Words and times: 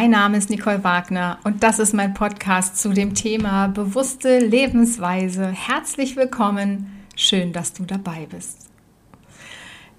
Mein 0.00 0.12
Name 0.12 0.36
ist 0.38 0.48
Nicole 0.48 0.84
Wagner 0.84 1.40
und 1.42 1.64
das 1.64 1.80
ist 1.80 1.92
mein 1.92 2.14
Podcast 2.14 2.78
zu 2.78 2.92
dem 2.92 3.16
Thema 3.16 3.66
bewusste 3.66 4.38
Lebensweise. 4.38 5.48
Herzlich 5.48 6.14
willkommen. 6.14 7.02
Schön, 7.16 7.52
dass 7.52 7.72
du 7.72 7.84
dabei 7.84 8.28
bist. 8.30 8.68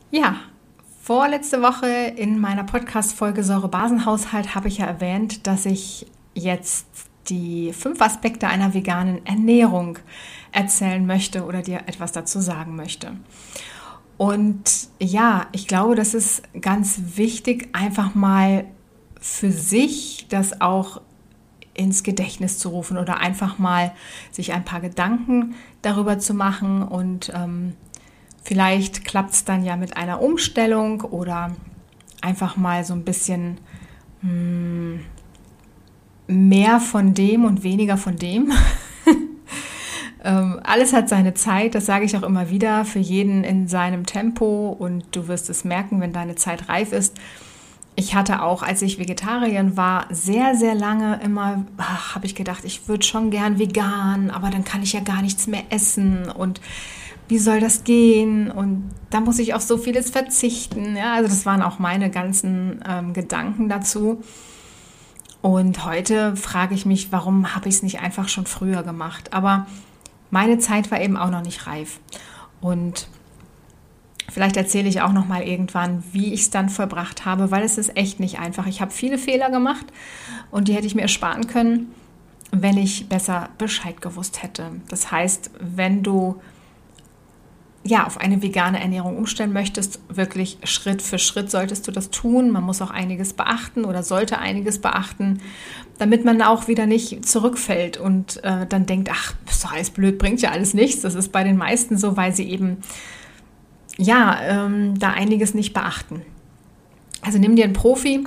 Ja, 0.10 0.38
vorletzte 1.02 1.62
Woche 1.62 2.14
in 2.16 2.40
meiner 2.40 2.64
Podcast-Folge 2.64 3.44
Säurebasenhaushalt 3.44 4.56
habe 4.56 4.70
ich 4.70 4.78
ja 4.78 4.86
erwähnt, 4.86 5.46
dass 5.48 5.66
ich 5.66 6.08
jetzt 6.34 6.88
die 7.28 7.74
fünf 7.74 8.02
Aspekte 8.02 8.48
einer 8.48 8.74
veganen 8.74 9.26
Ernährung 9.26 10.00
erzählen 10.54 11.06
möchte 11.06 11.44
oder 11.44 11.62
dir 11.62 11.82
etwas 11.88 12.14
dazu 12.14 12.40
sagen 12.40 12.78
möchte. 12.78 13.18
Und 14.16 14.64
ja, 15.02 15.48
ich 15.52 15.68
glaube, 15.68 15.96
das 15.96 16.14
ist 16.14 16.42
ganz 16.62 17.02
wichtig, 17.18 17.68
einfach 17.74 18.16
mal 18.16 18.64
für 19.20 19.52
sich 19.52 20.28
das 20.30 20.62
auch 20.62 21.02
ins 21.74 22.04
Gedächtnis 22.04 22.58
zu 22.58 22.70
rufen 22.70 22.98
oder 22.98 23.20
einfach 23.20 23.58
mal 23.58 23.94
sich 24.32 24.54
ein 24.54 24.66
paar 24.66 24.82
Gedanken 24.82 25.56
darüber 25.82 26.20
zu 26.20 26.34
machen 26.34 26.84
und 26.84 27.32
ähm, 27.34 27.74
vielleicht 28.44 29.06
klappt 29.06 29.32
es 29.32 29.46
dann 29.46 29.64
ja 29.64 29.76
mit 29.76 29.96
einer 29.96 30.22
Umstellung 30.22 31.02
oder 31.02 31.56
einfach 32.22 32.58
mal 32.58 32.84
so 32.84 32.94
ein 32.94 33.06
bisschen 33.06 33.60
hm, 34.22 35.02
mehr 36.28 36.80
von 36.80 37.14
dem 37.14 37.46
und 37.46 37.64
weniger 37.64 37.96
von 37.96 38.18
dem. 38.18 38.52
ähm, 40.24 40.60
alles 40.64 40.92
hat 40.92 41.08
seine 41.08 41.34
Zeit, 41.34 41.76
das 41.76 41.86
sage 41.86 42.04
ich 42.04 42.18
auch 42.18 42.24
immer 42.24 42.50
wieder, 42.50 42.84
für 42.84 43.00
jeden 43.00 43.46
in 43.46 43.70
seinem 43.70 44.06
Tempo 44.06 44.70
und 44.78 45.06
du 45.16 45.30
wirst 45.30 45.50
es 45.50 45.64
merken, 45.64 46.02
wenn 46.02 46.12
deine 46.12 46.36
Zeit 46.36 46.68
reif 46.68 46.92
ist 46.92 47.16
ich 48.00 48.16
hatte 48.16 48.42
auch, 48.42 48.64
als 48.64 48.82
ich 48.82 48.98
Vegetarierin 48.98 49.76
war, 49.76 50.06
sehr, 50.10 50.56
sehr 50.56 50.74
lange 50.74 51.20
immer, 51.22 51.66
habe 51.78 52.26
ich 52.26 52.34
gedacht, 52.34 52.64
ich 52.64 52.88
würde 52.88 53.06
schon 53.06 53.30
gern 53.30 53.60
vegan, 53.60 54.32
aber 54.32 54.50
dann 54.50 54.64
kann 54.64 54.82
ich 54.82 54.94
ja 54.94 55.02
gar 55.02 55.22
nichts 55.22 55.48
mehr 55.48 55.64
essen 55.70 56.32
und 56.32 56.62
wie 57.28 57.40
soll 57.40 57.60
das 57.60 57.84
gehen? 57.84 58.50
Und 58.50 58.90
da 59.10 59.20
muss 59.20 59.38
ich 59.38 59.54
auf 59.54 59.62
so 59.62 59.78
vieles 59.78 60.10
verzichten. 60.10 60.96
Ja, 60.96 61.14
also 61.14 61.30
das 61.30 61.46
waren 61.46 61.62
auch 61.62 61.78
meine 61.78 62.10
ganzen 62.10 62.84
ähm, 62.90 63.14
Gedanken 63.14 63.70
dazu. 63.70 64.24
Und 65.42 65.86
heute 65.86 66.36
frage 66.36 66.74
ich 66.74 66.88
mich, 66.88 67.12
warum 67.12 67.54
habe 67.54 67.70
ich 67.70 67.76
es 67.76 67.84
nicht 67.84 68.00
einfach 68.00 68.30
schon 68.30 68.48
früher 68.48 68.82
gemacht? 68.82 69.32
Aber 69.32 69.68
meine 70.32 70.58
Zeit 70.58 70.90
war 70.90 71.02
eben 71.02 71.18
auch 71.18 71.30
noch 71.30 71.44
nicht 71.44 71.68
reif. 71.68 72.00
Und 72.62 73.10
Vielleicht 74.32 74.58
erzähle 74.58 74.90
ich 74.90 75.02
auch 75.02 75.12
noch 75.12 75.28
mal 75.28 75.42
irgendwann, 75.42 76.04
wie 76.12 76.34
ich 76.34 76.42
es 76.42 76.50
dann 76.50 76.70
vollbracht 76.70 77.26
habe, 77.26 77.52
weil 77.52 77.64
es 77.64 77.78
ist 77.78 77.96
echt 77.96 78.20
nicht 78.20 78.40
einfach. 78.40 78.68
Ich 78.68 78.82
habe 78.82 78.92
viele 78.92 79.18
Fehler 79.18 79.50
gemacht 79.50 79.86
und 80.52 80.68
die 80.68 80.74
hätte 80.74 80.88
ich 80.88 80.96
mir 80.96 81.02
ersparen 81.02 81.48
können, 81.48 81.92
wenn 82.52 82.78
ich 82.78 83.10
besser 83.10 83.50
Bescheid 83.58 84.02
gewusst 84.02 84.44
hätte. 84.44 84.72
Das 84.90 85.12
heißt, 85.12 85.52
wenn 85.60 86.04
du 86.04 86.40
ja, 87.84 88.06
auf 88.06 88.20
eine 88.20 88.42
vegane 88.42 88.80
Ernährung 88.80 89.18
umstellen 89.18 89.54
möchtest, 89.54 90.02
wirklich 90.10 90.58
Schritt 90.64 91.02
für 91.02 91.18
Schritt 91.18 91.50
solltest 91.50 91.88
du 91.88 91.92
das 91.92 92.10
tun. 92.10 92.50
Man 92.52 92.64
muss 92.64 92.82
auch 92.82 92.92
einiges 92.92 93.34
beachten 93.34 93.86
oder 93.86 94.04
sollte 94.04 94.38
einiges 94.38 94.80
beachten, 94.80 95.40
damit 95.98 96.26
man 96.26 96.42
auch 96.42 96.68
wieder 96.68 96.86
nicht 96.86 97.26
zurückfällt 97.26 97.98
und 97.98 98.44
äh, 98.44 98.66
dann 98.68 98.86
denkt, 98.86 99.10
ach, 99.12 99.34
ist 99.50 99.64
doch 99.64 99.72
alles 99.72 99.92
blöd, 99.92 100.20
bringt 100.20 100.42
ja 100.42 100.52
alles 100.52 100.74
nichts. 100.74 101.02
Das 101.02 101.16
ist 101.16 101.32
bei 101.32 101.44
den 101.44 101.56
meisten 101.56 101.98
so, 101.98 102.18
weil 102.18 102.36
sie 102.36 102.50
eben 102.50 102.78
ja, 104.00 104.40
ähm, 104.42 104.98
da 104.98 105.12
einiges 105.12 105.54
nicht 105.54 105.74
beachten. 105.74 106.22
Also 107.22 107.38
nimm 107.38 107.58
dir 107.58 107.66
einen 107.66 107.74
Profi. 107.74 108.24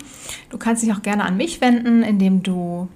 Du 0.51 0.59
kannst 0.59 0.83
dich 0.83 0.93
auch 0.93 1.01
gerne 1.03 1.25
an 1.25 1.39
mich 1.39 1.63
wenden, 1.63 2.03
indem 2.03 2.43
du 2.43 2.89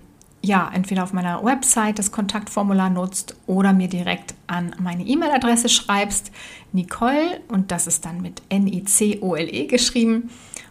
ja 0.42 0.70
entweder 0.72 1.02
auf 1.02 1.14
meiner 1.14 1.42
Website 1.42 1.98
das 1.98 2.12
Kontaktformular 2.12 2.90
nutzt 2.90 3.34
oder 3.46 3.72
mir 3.72 3.88
direkt 3.88 4.34
an 4.46 4.76
meine 4.78 5.04
E-Mail-Adresse 5.04 5.70
schreibst, 5.70 6.30
Nicole 6.72 7.40
und 7.48 7.72
das 7.72 7.86
ist 7.86 8.04
dann 8.04 8.20
mit 8.20 8.42
N-I-C-O-L-E 8.50 9.66
geschrieben 9.66 10.28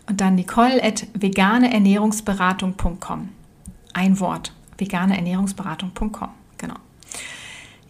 und 0.07 0.21
dann 0.21 0.35
Nicole 0.35 0.83
at 0.83 1.07
veganeernährungsberatung.com. 1.13 3.29
Ein 3.93 4.19
Wort, 4.19 4.53
veganeernährungsberatung.com. 4.77 6.29
Genau. 6.59 6.75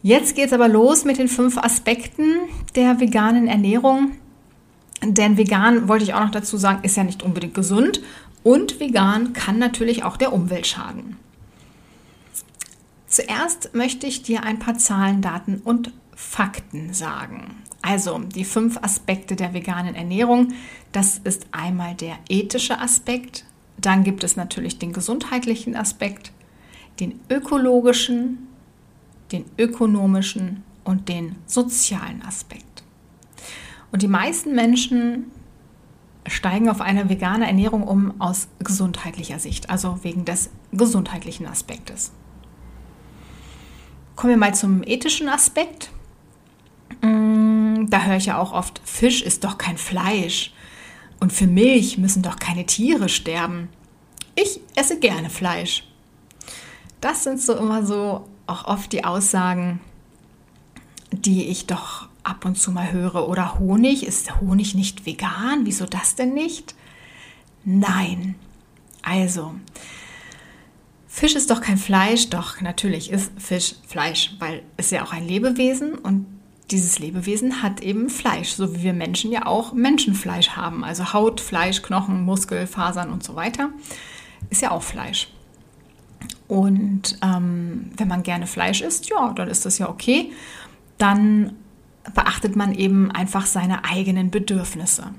Jetzt 0.06 0.36
geht 0.36 0.46
es 0.46 0.54
aber 0.54 0.68
los 0.68 1.04
mit 1.04 1.18
den 1.18 1.28
fünf 1.28 1.58
Aspekten 1.58 2.36
der 2.76 3.00
veganen 3.00 3.48
Ernährung. 3.48 4.12
Denn 5.04 5.36
vegan, 5.36 5.88
wollte 5.88 6.04
ich 6.04 6.14
auch 6.14 6.20
noch 6.20 6.30
dazu 6.30 6.58
sagen, 6.58 6.84
ist 6.84 6.96
ja 6.96 7.04
nicht 7.04 7.24
unbedingt 7.24 7.56
gesund. 7.56 8.04
Und 8.44 8.80
vegan 8.80 9.34
kann 9.34 9.58
natürlich 9.58 10.04
auch 10.04 10.16
der 10.16 10.32
Umwelt 10.32 10.68
schaden. 10.68 11.18
Zuerst 13.08 13.74
möchte 13.74 14.06
ich 14.06 14.22
dir 14.22 14.44
ein 14.44 14.60
paar 14.60 14.78
Zahlen, 14.78 15.24
Daten 15.24 15.60
und 15.64 15.92
Fakten 16.16 16.94
sagen. 16.94 17.64
Also 17.82 18.20
die 18.20 18.46
fünf 18.46 18.78
Aspekte 18.84 19.36
der 19.36 19.56
veganen 19.56 19.96
Ernährung. 19.96 20.54
Das 20.92 21.18
ist 21.24 21.48
einmal 21.52 21.96
der 21.96 22.20
ethische 22.30 22.80
Aspekt, 22.80 23.44
dann 23.80 24.04
gibt 24.04 24.24
es 24.24 24.36
natürlich 24.36 24.78
den 24.78 24.94
gesundheitlichen 24.94 25.76
Aspekt, 25.76 26.32
den 27.00 27.20
ökologischen, 27.28 28.50
den 29.36 29.46
ökonomischen 29.58 30.64
und 30.84 31.10
den 31.10 31.36
sozialen 31.46 32.22
Aspekt. 32.22 32.84
Und 33.92 34.02
die 34.02 34.08
meisten 34.08 34.56
Menschen 34.56 35.32
steigen 36.28 36.70
auf 36.70 36.82
eine 36.82 37.10
vegane 37.10 37.48
Ernährung 37.48 37.84
um 37.84 38.20
aus 38.20 38.48
gesundheitlicher 38.60 39.40
Sicht, 39.40 39.70
also 39.70 40.04
wegen 40.04 40.26
des 40.26 40.50
gesundheitlichen 40.72 41.46
Aspektes. 41.46 42.12
Kommen 44.16 44.32
wir 44.32 44.38
mal 44.38 44.56
zum 44.56 44.82
ethischen 44.84 45.30
Aspekt. 45.30 45.92
Mm, 47.02 47.86
da 47.88 48.04
höre 48.04 48.18
ich 48.18 48.28
ja 48.28 48.40
auch 48.40 48.54
oft, 48.54 48.82
Fisch 48.84 49.22
ist 49.22 49.44
doch 49.44 49.58
kein 49.58 49.78
Fleisch 49.78 50.54
und 51.20 51.34
für 51.34 51.48
Milch 51.48 51.98
müssen 51.98 52.24
doch 52.24 52.38
keine 52.38 52.66
Tiere 52.66 53.10
sterben. 53.10 53.70
Ich 54.36 54.62
esse 54.76 55.00
gerne 55.00 55.30
Fleisch. 55.30 55.88
Das 57.02 57.24
sind 57.24 57.42
so 57.42 57.56
immer 57.56 57.86
so 57.86 58.28
auch 58.48 58.66
oft 58.66 58.92
die 58.92 59.04
Aussagen, 59.04 59.80
die 61.12 61.46
ich 61.46 61.68
doch 61.68 62.08
ab 62.24 62.46
und 62.46 62.58
zu 62.58 62.72
mal 62.72 62.92
höre. 62.92 63.28
Oder 63.28 63.60
Honig, 63.60 64.06
ist 64.06 64.40
Honig 64.42 64.76
nicht 64.76 65.06
vegan? 65.06 65.62
Wieso 65.64 65.86
das 65.86 66.16
denn 66.16 66.34
nicht? 66.34 66.76
Nein. 67.64 68.36
Also, 69.02 69.54
Fisch 71.08 71.36
ist 71.36 71.50
doch 71.50 71.62
kein 71.62 71.78
Fleisch, 71.78 72.30
doch 72.30 72.60
natürlich 72.62 73.10
ist 73.10 73.32
Fisch 73.38 73.76
Fleisch, 73.88 74.36
weil 74.40 74.64
es 74.78 74.92
ja 74.92 75.04
auch 75.04 75.14
ein 75.14 75.28
Lebewesen 75.28 75.94
und 75.96 76.26
dieses 76.72 77.00
Lebewesen 77.00 77.62
hat 77.62 77.82
eben 77.82 78.10
Fleisch, 78.10 78.50
so 78.50 78.76
wie 78.76 78.84
wir 78.84 78.94
Menschen 78.94 79.32
ja 79.32 79.46
auch 79.46 79.74
Menschenfleisch 79.74 80.50
haben. 80.50 80.84
Also 80.84 81.14
Haut, 81.14 81.40
Fleisch, 81.40 81.84
Knochen, 81.84 82.24
Muskel, 82.24 82.66
Fasern 82.66 83.12
und 83.12 83.24
so 83.24 83.36
weiter 83.36 83.70
ist 84.50 84.62
ja 84.62 84.72
auch 84.72 84.84
Fleisch. 84.84 85.30
Und 86.48 87.18
ähm, 87.24 87.92
wenn 87.98 88.08
man 88.08 88.24
gerne 88.24 88.48
Fleisch 88.48 88.82
isst, 88.82 89.10
ja, 89.10 89.34
dann 89.34 89.48
ist 89.48 89.66
das 89.66 89.78
ja 89.78 89.90
okay. 89.90 90.32
Dann 90.98 91.54
beachtet 92.14 92.56
man 92.56 92.74
eben 92.74 93.12
einfach 93.12 93.46
seine 93.46 93.84
eigenen 93.86 94.30
Bedürfnisse. 94.30 95.12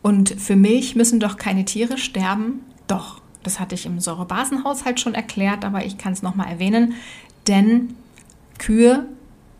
Und 0.00 0.30
für 0.30 0.56
Milch 0.56 0.96
müssen 0.96 1.20
doch 1.20 1.36
keine 1.36 1.64
Tiere 1.64 1.98
sterben? 1.98 2.64
Doch, 2.86 3.20
das 3.42 3.60
hatte 3.60 3.74
ich 3.74 3.86
im 3.86 4.00
Säurebasenhaushalt 4.00 5.00
schon 5.00 5.14
erklärt, 5.14 5.64
aber 5.64 5.84
ich 5.84 5.98
kann 5.98 6.12
es 6.12 6.22
nochmal 6.22 6.48
erwähnen, 6.48 6.94
denn 7.46 7.94
Kühe 8.58 9.06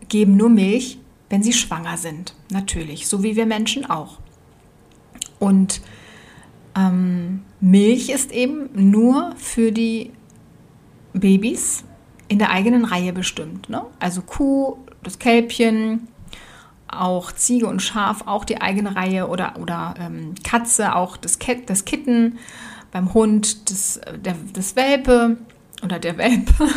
geben 0.09 0.35
nur 0.35 0.49
Milch, 0.49 0.99
wenn 1.29 1.43
sie 1.43 1.53
schwanger 1.53 1.97
sind. 1.97 2.35
Natürlich, 2.51 3.07
so 3.07 3.23
wie 3.23 3.35
wir 3.35 3.45
Menschen 3.45 3.89
auch. 3.89 4.19
Und 5.39 5.81
ähm, 6.75 7.41
Milch 7.59 8.09
ist 8.09 8.31
eben 8.31 8.69
nur 8.73 9.33
für 9.37 9.71
die 9.71 10.11
Babys 11.13 11.83
in 12.27 12.39
der 12.39 12.49
eigenen 12.49 12.85
Reihe 12.85 13.13
bestimmt. 13.13 13.69
Ne? 13.69 13.83
Also 13.99 14.21
Kuh, 14.21 14.77
das 15.03 15.19
Kälbchen, 15.19 16.07
auch 16.87 17.31
Ziege 17.31 17.67
und 17.67 17.81
Schaf, 17.81 18.23
auch 18.25 18.45
die 18.45 18.61
eigene 18.61 18.95
Reihe 18.95 19.27
oder, 19.27 19.55
oder 19.59 19.95
ähm, 19.99 20.35
Katze, 20.43 20.95
auch 20.95 21.17
das, 21.17 21.39
Ket, 21.39 21.69
das 21.69 21.85
Kitten, 21.85 22.37
beim 22.91 23.13
Hund 23.13 23.69
das, 23.69 23.99
der, 24.23 24.35
das 24.53 24.75
Welpe 24.75 25.37
oder 25.83 25.99
der 25.99 26.17
Welpe. 26.17 26.53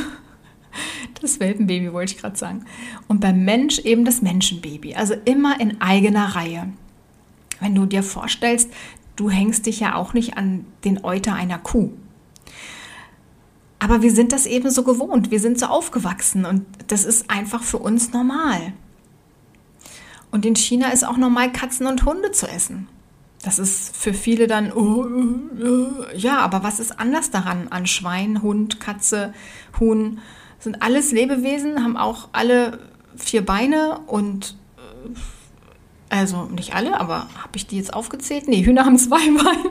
Das 1.23 1.41
Welpenbaby 1.41 1.95
wollte 1.95 2.13
ich 2.13 2.21
gerade 2.21 2.37
sagen. 2.37 2.67
Und 3.09 3.21
beim 3.23 3.47
Mensch 3.47 3.79
eben 3.79 4.05
das 4.05 4.21
Menschenbaby. 4.21 4.95
Also 4.95 5.15
immer 5.25 5.59
in 5.59 5.81
eigener 5.81 6.37
Reihe. 6.37 6.69
Wenn 7.61 7.75
du 7.75 7.87
dir 7.87 8.03
vorstellst, 8.03 8.71
Du 9.17 9.31
hängst 9.31 9.67
dich 9.67 9.81
ja 9.81 9.95
auch 9.95 10.13
nicht 10.13 10.37
an 10.37 10.67
den 10.85 11.05
Euter 11.05 11.35
einer 11.35 11.59
Kuh. 11.59 11.91
Aber 13.79 14.03
wir 14.03 14.13
sind 14.13 14.33
das 14.33 14.47
eben 14.47 14.71
so 14.71 14.85
gewohnt, 14.85 15.31
wir 15.31 15.41
sind 15.41 15.59
so 15.59 15.67
aufgewachsen 15.67 16.45
und 16.45 16.65
das 16.89 17.05
ist 17.05 17.31
einfach 17.31 17.63
für 17.63 17.79
uns 17.79 18.13
normal. 18.13 18.73
Und 20.31 20.45
in 20.45 20.57
China 20.57 20.89
ist 20.89 21.07
auch 21.07 21.17
normal, 21.17 21.53
Katzen 21.53 21.87
und 21.87 22.05
Hunde 22.05 22.33
zu 22.33 22.47
essen. 22.49 22.89
Das 23.43 23.59
ist 23.59 23.97
für 23.97 24.13
viele 24.13 24.47
dann, 24.47 24.73
oh, 24.73 25.07
ja, 26.15 26.39
aber 26.39 26.63
was 26.63 26.81
ist 26.81 26.99
anders 26.99 27.31
daran 27.31 27.69
an 27.69 27.87
Schwein, 27.87 28.43
Hund, 28.43 28.81
Katze, 28.81 29.33
Huhn? 29.79 30.19
Sind 30.59 30.83
alles 30.83 31.13
Lebewesen, 31.13 31.85
haben 31.85 31.97
auch 31.97 32.31
alle 32.33 32.81
vier 33.17 33.45
Beine 33.45 34.01
und 34.07 34.57
also 36.09 36.45
nicht 36.45 36.75
alle, 36.75 37.01
aber 37.01 37.29
habe 37.37 37.57
ich 37.57 37.67
die 37.67 37.77
jetzt 37.77 37.93
aufgezählt? 37.93 38.47
Nee, 38.49 38.65
Hühner 38.65 38.85
haben 38.85 38.99
zwei 38.99 39.19
Beine. 39.19 39.71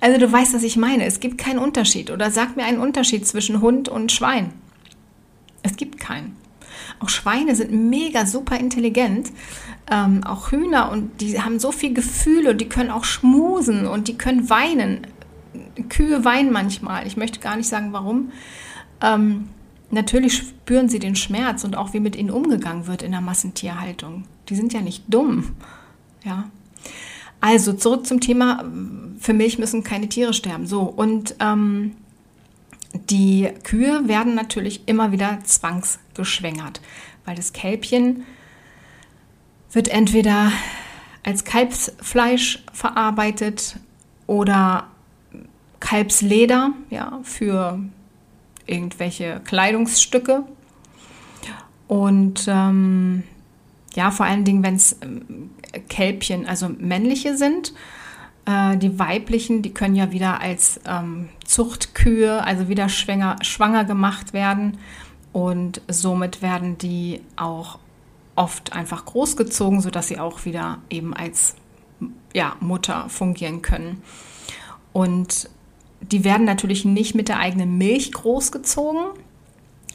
Also 0.00 0.18
du 0.18 0.30
weißt, 0.30 0.54
was 0.54 0.62
ich 0.62 0.76
meine. 0.76 1.04
Es 1.04 1.20
gibt 1.20 1.38
keinen 1.38 1.58
Unterschied. 1.58 2.10
Oder 2.10 2.30
sag 2.30 2.56
mir 2.56 2.64
einen 2.64 2.80
Unterschied 2.80 3.26
zwischen 3.26 3.60
Hund 3.60 3.88
und 3.88 4.12
Schwein. 4.12 4.52
Es 5.62 5.76
gibt 5.76 5.98
keinen. 5.98 6.36
Auch 7.00 7.08
Schweine 7.08 7.54
sind 7.56 7.72
mega 7.72 8.26
super 8.26 8.58
intelligent. 8.58 9.30
Ähm, 9.90 10.22
auch 10.24 10.52
Hühner 10.52 10.90
und 10.90 11.20
die 11.20 11.40
haben 11.40 11.58
so 11.58 11.72
viel 11.72 11.94
Gefühl 11.94 12.48
und 12.48 12.60
die 12.60 12.68
können 12.68 12.90
auch 12.90 13.04
schmusen 13.04 13.86
und 13.86 14.08
die 14.08 14.18
können 14.18 14.50
weinen. 14.50 15.06
Kühe 15.88 16.24
weinen 16.24 16.52
manchmal. 16.52 17.06
Ich 17.06 17.16
möchte 17.16 17.40
gar 17.40 17.56
nicht 17.56 17.68
sagen, 17.68 17.92
warum. 17.92 18.32
Ähm, 19.02 19.48
natürlich 19.90 20.36
spüren 20.36 20.88
sie 20.88 20.98
den 20.98 21.16
Schmerz 21.16 21.64
und 21.64 21.76
auch 21.76 21.92
wie 21.92 22.00
mit 22.00 22.16
ihnen 22.16 22.30
umgegangen 22.30 22.86
wird 22.86 23.02
in 23.02 23.12
der 23.12 23.20
Massentierhaltung. 23.20 24.24
Die 24.48 24.54
sind 24.54 24.72
ja 24.72 24.80
nicht 24.80 25.04
dumm. 25.08 25.52
Ja. 26.24 26.50
Also 27.40 27.72
zurück 27.72 28.06
zum 28.06 28.20
Thema, 28.20 28.64
für 29.18 29.32
Milch 29.32 29.58
müssen 29.58 29.82
keine 29.82 30.08
Tiere 30.08 30.34
sterben. 30.34 30.66
So, 30.66 30.82
und 30.82 31.34
ähm, 31.40 31.96
die 32.92 33.48
Kühe 33.62 34.08
werden 34.08 34.34
natürlich 34.34 34.82
immer 34.86 35.12
wieder 35.12 35.38
zwangsgeschwängert, 35.44 36.80
weil 37.24 37.36
das 37.36 37.52
Kälbchen 37.52 38.24
wird 39.72 39.88
entweder 39.88 40.52
als 41.24 41.44
Kalbsfleisch 41.44 42.64
verarbeitet 42.72 43.76
oder 44.26 44.88
Kalbsleder 45.78 46.72
ja, 46.90 47.20
für 47.22 47.78
irgendwelche 48.66 49.40
Kleidungsstücke. 49.44 50.44
Und 51.88 52.46
ähm, 52.48 53.24
ja, 53.94 54.10
vor 54.10 54.26
allen 54.26 54.44
Dingen, 54.44 54.62
wenn 54.62 54.76
es 54.76 54.96
ähm, 55.02 55.50
Kälbchen, 55.88 56.46
also 56.46 56.68
männliche 56.68 57.36
sind. 57.36 57.74
Äh, 58.44 58.76
die 58.76 58.98
weiblichen, 58.98 59.62
die 59.62 59.74
können 59.74 59.94
ja 59.94 60.12
wieder 60.12 60.40
als 60.40 60.80
ähm, 60.86 61.28
Zuchtkühe, 61.44 62.44
also 62.44 62.68
wieder 62.68 62.88
schwanger, 62.88 63.36
schwanger 63.42 63.84
gemacht 63.84 64.32
werden. 64.32 64.78
Und 65.32 65.80
somit 65.88 66.42
werden 66.42 66.78
die 66.78 67.20
auch 67.36 67.78
oft 68.34 68.72
einfach 68.72 69.04
großgezogen, 69.04 69.80
sodass 69.80 70.08
sie 70.08 70.18
auch 70.18 70.44
wieder 70.44 70.78
eben 70.88 71.14
als 71.14 71.56
ja, 72.32 72.56
Mutter 72.60 73.08
fungieren 73.08 73.62
können. 73.62 74.02
Und 74.92 75.48
die 76.00 76.24
werden 76.24 76.46
natürlich 76.46 76.84
nicht 76.84 77.14
mit 77.14 77.28
der 77.28 77.38
eigenen 77.38 77.78
Milch 77.78 78.12
großgezogen, 78.12 79.04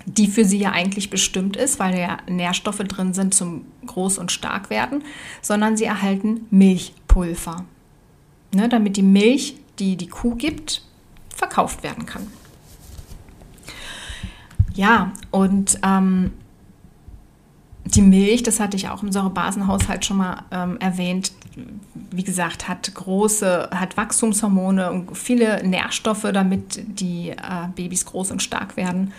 die 0.05 0.27
für 0.27 0.45
sie 0.45 0.59
ja 0.59 0.71
eigentlich 0.71 1.09
bestimmt 1.09 1.57
ist, 1.57 1.79
weil 1.79 1.97
ja 1.97 2.17
Nährstoffe 2.29 2.77
drin 2.77 3.13
sind 3.13 3.33
zum 3.33 3.65
Groß- 3.87 4.19
und 4.19 4.31
Starkwerden, 4.31 5.03
sondern 5.41 5.77
sie 5.77 5.85
erhalten 5.85 6.45
Milchpulver, 6.51 7.65
ne, 8.53 8.69
damit 8.69 8.97
die 8.97 9.01
Milch, 9.01 9.57
die 9.79 9.95
die 9.95 10.07
Kuh 10.07 10.35
gibt, 10.35 10.83
verkauft 11.29 11.83
werden 11.83 12.05
kann. 12.05 12.27
Ja, 14.75 15.13
und 15.31 15.79
ähm, 15.83 16.33
die 17.85 18.01
Milch, 18.01 18.43
das 18.43 18.59
hatte 18.59 18.75
ich 18.75 18.89
auch 18.89 19.03
im 19.03 19.11
Säurebasenhaushalt 19.11 20.05
schon 20.05 20.17
mal 20.17 20.43
ähm, 20.51 20.77
erwähnt, 20.79 21.31
wie 22.11 22.23
gesagt, 22.23 22.67
hat 22.67 22.93
große, 22.93 23.69
hat 23.71 23.95
Wachstumshormone 23.95 24.91
und 24.91 25.15
viele 25.15 25.65
Nährstoffe, 25.65 26.27
damit 26.33 26.81
die 26.99 27.29
äh, 27.29 27.67
Babys 27.75 28.05
groß 28.05 28.31
und 28.31 28.41
stark 28.41 28.75
werden. 28.75 29.13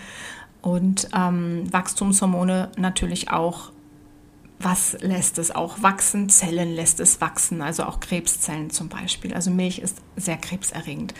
Und 0.61 1.07
ähm, 1.15 1.71
Wachstumshormone 1.71 2.69
natürlich 2.77 3.31
auch, 3.31 3.71
was 4.59 4.97
lässt 5.01 5.37
es 5.37 5.51
auch 5.51 5.81
wachsen? 5.81 6.29
Zellen 6.29 6.75
lässt 6.75 6.99
es 6.99 7.21
wachsen, 7.21 7.61
also 7.61 7.83
auch 7.83 7.99
Krebszellen 7.99 8.69
zum 8.69 8.89
Beispiel. 8.89 9.33
Also 9.33 9.49
Milch 9.49 9.79
ist 9.79 9.99
sehr 10.17 10.37
krebserregend. 10.37 11.13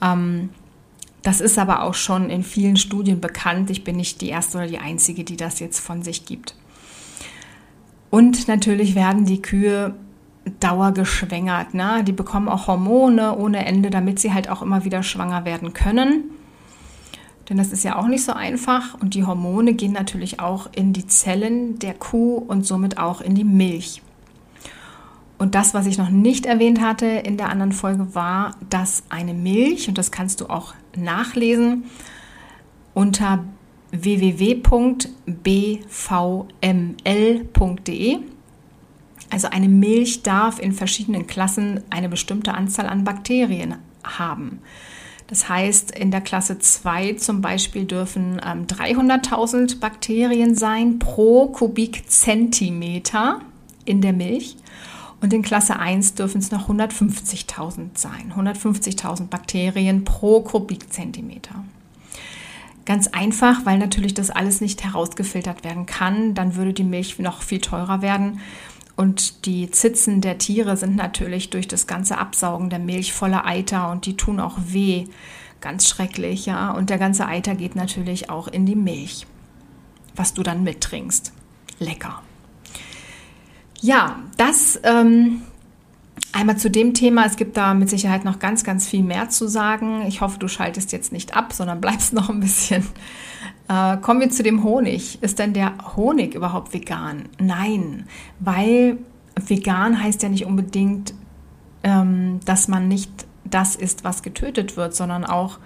Ähm, 0.00 0.50
das 1.22 1.40
ist 1.40 1.58
aber 1.58 1.84
auch 1.84 1.94
schon 1.94 2.30
in 2.30 2.42
vielen 2.42 2.76
Studien 2.76 3.20
bekannt. 3.20 3.70
Ich 3.70 3.84
bin 3.84 3.96
nicht 3.96 4.20
die 4.20 4.30
erste 4.30 4.58
oder 4.58 4.66
die 4.66 4.78
einzige, 4.78 5.22
die 5.22 5.36
das 5.36 5.60
jetzt 5.60 5.78
von 5.78 6.02
sich 6.02 6.26
gibt. 6.26 6.56
Und 8.12 8.46
natürlich 8.46 8.94
werden 8.94 9.24
die 9.24 9.40
Kühe 9.40 9.94
dauergeschwängert. 10.60 11.72
Ne? 11.72 12.04
Die 12.04 12.12
bekommen 12.12 12.50
auch 12.50 12.66
Hormone 12.66 13.34
ohne 13.38 13.64
Ende, 13.64 13.88
damit 13.88 14.18
sie 14.18 14.34
halt 14.34 14.50
auch 14.50 14.60
immer 14.60 14.84
wieder 14.84 15.02
schwanger 15.02 15.46
werden 15.46 15.72
können. 15.72 16.24
Denn 17.48 17.56
das 17.56 17.72
ist 17.72 17.84
ja 17.84 17.96
auch 17.96 18.08
nicht 18.08 18.22
so 18.22 18.34
einfach. 18.34 19.00
Und 19.00 19.14
die 19.14 19.24
Hormone 19.24 19.72
gehen 19.72 19.92
natürlich 19.92 20.40
auch 20.40 20.68
in 20.76 20.92
die 20.92 21.06
Zellen 21.06 21.78
der 21.78 21.94
Kuh 21.94 22.34
und 22.36 22.66
somit 22.66 22.98
auch 22.98 23.22
in 23.22 23.34
die 23.34 23.44
Milch. 23.44 24.02
Und 25.38 25.54
das, 25.54 25.72
was 25.72 25.86
ich 25.86 25.96
noch 25.96 26.10
nicht 26.10 26.44
erwähnt 26.44 26.82
hatte 26.82 27.06
in 27.06 27.38
der 27.38 27.48
anderen 27.48 27.72
Folge, 27.72 28.14
war, 28.14 28.56
dass 28.68 29.04
eine 29.08 29.32
Milch, 29.32 29.88
und 29.88 29.96
das 29.96 30.10
kannst 30.10 30.42
du 30.42 30.50
auch 30.50 30.74
nachlesen, 30.94 31.84
unter 32.92 33.42
www.bvml.de. 33.92 34.58
Also 39.30 39.48
eine 39.48 39.68
Milch 39.68 40.22
darf 40.22 40.58
in 40.58 40.72
verschiedenen 40.72 41.26
Klassen 41.26 41.82
eine 41.90 42.08
bestimmte 42.08 42.54
Anzahl 42.54 42.86
an 42.86 43.04
Bakterien 43.04 43.76
haben. 44.02 44.60
Das 45.28 45.48
heißt, 45.48 45.92
in 45.92 46.10
der 46.10 46.20
Klasse 46.20 46.58
2 46.58 47.14
zum 47.14 47.40
Beispiel 47.40 47.86
dürfen 47.86 48.38
ähm, 48.44 48.66
300.000 48.66 49.80
Bakterien 49.80 50.54
sein 50.54 50.98
pro 50.98 51.46
Kubikzentimeter 51.46 53.40
in 53.86 54.02
der 54.02 54.12
Milch. 54.12 54.56
Und 55.22 55.32
in 55.32 55.42
Klasse 55.42 55.78
1 55.78 56.14
dürfen 56.14 56.40
es 56.40 56.50
noch 56.50 56.68
150.000 56.68 57.90
sein. 57.94 58.32
150.000 58.36 59.28
Bakterien 59.28 60.04
pro 60.04 60.40
Kubikzentimeter. 60.40 61.64
Ganz 62.84 63.06
einfach, 63.08 63.64
weil 63.64 63.78
natürlich 63.78 64.14
das 64.14 64.30
alles 64.30 64.60
nicht 64.60 64.82
herausgefiltert 64.82 65.62
werden 65.64 65.86
kann. 65.86 66.34
Dann 66.34 66.56
würde 66.56 66.72
die 66.72 66.84
Milch 66.84 67.18
noch 67.18 67.42
viel 67.42 67.60
teurer 67.60 68.02
werden. 68.02 68.40
Und 68.96 69.46
die 69.46 69.70
Zitzen 69.70 70.20
der 70.20 70.38
Tiere 70.38 70.76
sind 70.76 70.96
natürlich 70.96 71.50
durch 71.50 71.68
das 71.68 71.86
ganze 71.86 72.18
Absaugen 72.18 72.70
der 72.70 72.78
Milch 72.78 73.12
voller 73.12 73.46
Eiter 73.46 73.90
und 73.90 74.06
die 74.06 74.16
tun 74.16 74.40
auch 74.40 74.58
weh. 74.66 75.06
Ganz 75.60 75.88
schrecklich, 75.88 76.46
ja. 76.46 76.72
Und 76.72 76.90
der 76.90 76.98
ganze 76.98 77.26
Eiter 77.26 77.54
geht 77.54 77.76
natürlich 77.76 78.30
auch 78.30 78.48
in 78.48 78.66
die 78.66 78.74
Milch, 78.74 79.26
was 80.16 80.34
du 80.34 80.42
dann 80.42 80.64
mittrinkst. 80.64 81.32
Lecker. 81.78 82.22
Ja, 83.80 84.20
das 84.36 84.78
ähm, 84.84 85.42
einmal 86.32 86.56
zu 86.56 86.70
dem 86.70 86.94
Thema. 86.94 87.26
Es 87.26 87.36
gibt 87.36 87.56
da 87.56 87.74
mit 87.74 87.90
Sicherheit 87.90 88.24
noch 88.24 88.38
ganz, 88.38 88.64
ganz 88.64 88.88
viel 88.88 89.02
mehr 89.02 89.28
zu 89.28 89.48
sagen. 89.48 90.04
Ich 90.06 90.20
hoffe, 90.20 90.38
du 90.38 90.48
schaltest 90.48 90.92
jetzt 90.92 91.12
nicht 91.12 91.36
ab, 91.36 91.52
sondern 91.52 91.80
bleibst 91.80 92.12
noch 92.12 92.30
ein 92.30 92.40
bisschen 92.40 92.84
äh, 93.68 93.96
kommen 93.98 94.20
wir 94.20 94.30
zu 94.30 94.42
dem 94.42 94.64
Honig. 94.64 95.22
Ist 95.22 95.38
denn 95.38 95.52
der 95.52 95.96
Honig 95.96 96.34
überhaupt 96.34 96.72
vegan? 96.72 97.28
Nein, 97.38 98.06
weil 98.40 98.98
vegan 99.36 100.02
heißt 100.02 100.22
ja 100.22 100.28
nicht 100.28 100.46
unbedingt, 100.46 101.14
ähm, 101.82 102.40
dass 102.44 102.68
man 102.68 102.88
nicht 102.88 103.10
das 103.44 103.76
isst, 103.76 104.04
was 104.04 104.22
getötet 104.22 104.76
wird, 104.76 104.94
sondern 104.94 105.24
auch, 105.24 105.58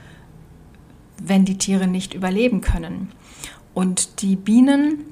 wenn 1.23 1.45
die 1.45 1.59
Tiere 1.59 1.87
nicht 1.87 2.15
überleben 2.15 2.61
können. 2.61 3.09
Und 3.75 4.23
die 4.23 4.37
Bienen, 4.37 5.05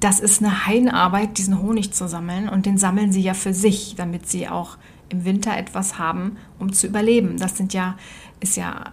das 0.00 0.20
ist 0.20 0.42
eine 0.42 0.66
Heidenarbeit, 0.66 1.38
diesen 1.38 1.60
Honig 1.60 1.92
zu 1.92 2.08
sammeln. 2.08 2.48
Und 2.48 2.66
den 2.66 2.78
sammeln 2.78 3.12
sie 3.12 3.22
ja 3.22 3.34
für 3.34 3.54
sich, 3.54 3.94
damit 3.96 4.28
sie 4.28 4.48
auch 4.48 4.76
im 5.08 5.24
Winter 5.24 5.56
etwas 5.56 5.98
haben, 5.98 6.36
um 6.58 6.72
zu 6.72 6.86
überleben. 6.86 7.38
Das 7.38 7.56
sind 7.56 7.74
ja, 7.74 7.96
ist 8.40 8.56
ja, 8.56 8.84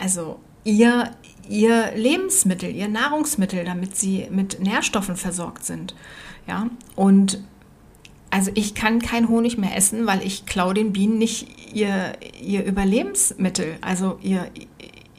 also 0.00 0.40
ihr, 0.64 1.10
ihr 1.48 1.92
Lebensmittel, 1.94 2.74
ihr 2.74 2.88
Nahrungsmittel, 2.88 3.64
damit 3.64 3.96
sie 3.96 4.26
mit 4.30 4.60
Nährstoffen 4.60 5.16
versorgt 5.16 5.64
sind. 5.64 5.94
Ja, 6.46 6.68
und 6.96 7.42
also 8.30 8.50
ich 8.54 8.74
kann 8.74 9.00
kein 9.00 9.28
Honig 9.28 9.58
mehr 9.58 9.76
essen, 9.76 10.06
weil 10.06 10.26
ich 10.26 10.46
klaue 10.46 10.74
den 10.74 10.92
Bienen 10.92 11.18
nicht 11.18 11.74
ihr, 11.74 12.14
ihr 12.42 12.64
Überlebensmittel, 12.64 13.76
also 13.82 14.18
ihr, 14.22 14.50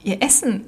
ihr 0.04 0.22
Essen, 0.22 0.64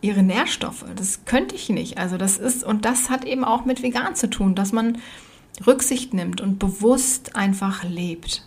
ihre 0.00 0.22
Nährstoffe. 0.22 0.84
Das 0.94 1.24
könnte 1.24 1.54
ich 1.54 1.68
nicht. 1.68 1.98
Also 1.98 2.16
das 2.16 2.38
ist, 2.38 2.64
und 2.64 2.84
das 2.84 3.10
hat 3.10 3.24
eben 3.24 3.44
auch 3.44 3.64
mit 3.64 3.82
vegan 3.82 4.14
zu 4.14 4.28
tun, 4.28 4.54
dass 4.54 4.72
man 4.72 4.98
Rücksicht 5.66 6.14
nimmt 6.14 6.40
und 6.40 6.58
bewusst 6.58 7.36
einfach 7.36 7.84
lebt. 7.84 8.42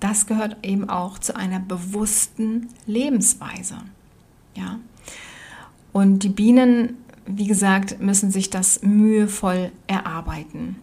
Das 0.00 0.26
gehört 0.26 0.56
eben 0.62 0.88
auch 0.88 1.18
zu 1.18 1.34
einer 1.34 1.58
bewussten 1.58 2.68
Lebensweise. 2.86 3.78
Ja. 4.54 4.78
Und 5.92 6.20
die 6.20 6.28
Bienen, 6.28 6.96
wie 7.26 7.46
gesagt, 7.46 8.00
müssen 8.00 8.30
sich 8.30 8.50
das 8.50 8.82
mühevoll 8.82 9.72
erarbeiten. 9.86 10.76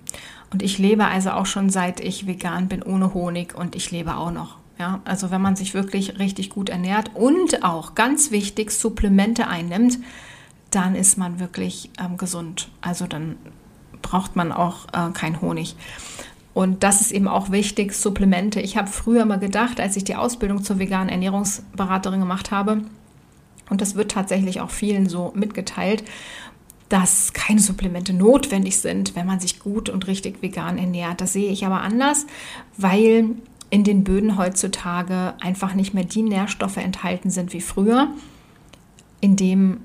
Und 0.52 0.62
ich 0.62 0.78
lebe 0.78 1.06
also 1.06 1.32
auch 1.32 1.46
schon 1.46 1.70
seit 1.70 2.00
ich 2.00 2.28
vegan 2.28 2.68
bin 2.68 2.84
ohne 2.84 3.14
Honig 3.14 3.56
und 3.56 3.76
ich 3.76 3.92
lebe 3.92 4.16
auch 4.16 4.32
noch. 4.32 4.58
Ja, 4.78 5.02
also 5.06 5.32
wenn 5.32 5.42
man 5.42 5.56
sich 5.56 5.74
wirklich 5.74 6.20
richtig 6.20 6.50
gut 6.50 6.70
ernährt 6.70 7.12
und 7.14 7.64
auch 7.64 7.96
ganz 7.96 8.32
wichtig 8.32 8.72
Supplemente 8.72 9.48
einnimmt, 9.48 10.00
dann 10.70 10.96
ist 10.96 11.18
man 11.18 11.40
wirklich 11.40 11.90
ähm, 12.00 12.18
gesund. 12.18 12.70
Also 12.82 13.08
dann 13.08 13.38
braucht 14.02 14.36
man 14.36 14.52
auch 14.52 14.88
äh, 14.94 15.12
kein 15.14 15.40
Honig. 15.40 15.76
Und 16.54 16.84
das 16.84 17.02
ist 17.02 17.12
eben 17.12 17.28
auch 17.28 17.52
wichtig, 17.52 17.94
Supplemente. 17.94 18.62
Ich 18.62 18.78
habe 18.78 18.88
früher 18.88 19.26
mal 19.26 19.40
gedacht, 19.40 19.80
als 19.80 19.96
ich 19.98 20.04
die 20.04 20.16
Ausbildung 20.16 20.64
zur 20.64 20.80
veganen 20.80 21.10
Ernährungsberaterin 21.10 22.20
gemacht 22.20 22.52
habe, 22.52 22.82
und 23.70 23.82
das 23.82 23.96
wird 23.96 24.12
tatsächlich 24.12 24.62
auch 24.62 24.70
vielen 24.70 25.10
so 25.10 25.34
mitgeteilt, 25.36 26.04
dass 26.90 27.34
keine 27.34 27.60
Supplemente 27.60 28.14
notwendig 28.14 28.78
sind, 28.78 29.16
wenn 29.16 29.26
man 29.26 29.40
sich 29.40 29.60
gut 29.60 29.90
und 29.90 30.08
richtig 30.08 30.42
vegan 30.42 30.78
ernährt. 30.78 31.20
Das 31.20 31.34
sehe 31.34 31.52
ich 31.52 31.66
aber 31.66 31.82
anders, 31.82 32.28
weil 32.78 33.30
in 33.70 33.84
den 33.84 34.04
Böden 34.04 34.38
heutzutage 34.38 35.34
einfach 35.40 35.74
nicht 35.74 35.94
mehr 35.94 36.04
die 36.04 36.24
Nährstoffe 36.24 36.78
enthalten 36.78 37.30
sind 37.30 37.54
wie 37.54 37.62
früher, 37.62 38.10
in 39.22 39.36
dem 39.36 39.82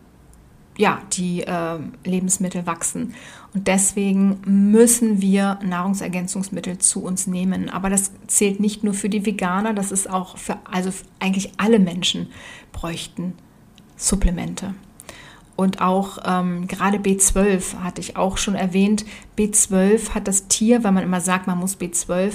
ja, 0.77 1.01
die 1.13 1.43
äh, 1.43 1.79
Lebensmittel 2.05 2.67
wachsen. 2.67 3.15
Und 3.53 3.67
deswegen 3.67 4.41
müssen 4.47 5.21
wir 5.21 5.59
Nahrungsergänzungsmittel 5.63 6.79
zu 6.79 7.03
uns 7.03 7.27
nehmen. 7.27 7.69
Aber 7.69 7.91
das 7.91 8.13
zählt 8.29 8.61
nicht 8.61 8.83
nur 8.83 8.95
für 8.95 9.09
die 9.09 9.27
Veganer, 9.27 9.75
das 9.75 9.93
ist 9.93 10.09
auch 10.09 10.39
für, 10.39 10.57
also 10.65 10.91
eigentlich 11.19 11.53
alle 11.59 11.79
Menschen 11.79 12.29
bräuchten 12.73 13.35
Supplemente. 13.97 14.75
Und 15.55 15.83
auch 15.83 16.19
ähm, 16.25 16.67
gerade 16.67 16.97
B12 16.97 17.81
hatte 17.81 18.01
ich 18.01 18.17
auch 18.17 18.39
schon 18.39 18.55
erwähnt. 18.55 19.05
B12 19.37 20.15
hat 20.15 20.27
das 20.27 20.49
Tier, 20.49 20.83
weil 20.85 20.93
man 20.93 21.05
immer 21.05 21.21
sagt, 21.21 21.47
man 21.47 21.59
muss 21.59 21.77
B12 21.77 22.33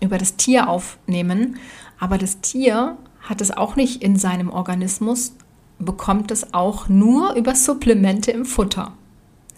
über 0.00 0.18
das 0.18 0.36
Tier 0.36 0.68
aufnehmen. 0.68 1.56
Aber 1.98 2.18
das 2.18 2.40
Tier 2.40 2.96
hat 3.20 3.40
es 3.40 3.50
auch 3.50 3.76
nicht 3.76 4.02
in 4.02 4.16
seinem 4.16 4.50
Organismus, 4.50 5.34
bekommt 5.78 6.30
es 6.30 6.54
auch 6.54 6.88
nur 6.88 7.34
über 7.34 7.54
Supplemente 7.54 8.30
im 8.30 8.44
Futter. 8.44 8.92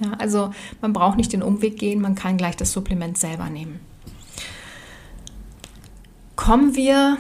Ja, 0.01 0.13
also 0.19 0.53
man 0.81 0.93
braucht 0.93 1.17
nicht 1.17 1.33
den 1.33 1.43
Umweg 1.43 1.79
gehen, 1.79 2.01
man 2.01 2.15
kann 2.15 2.37
gleich 2.37 2.57
das 2.57 2.73
Supplement 2.73 3.19
selber 3.19 3.51
nehmen. 3.51 3.81
Kommen 6.37 6.77
wir 6.77 7.19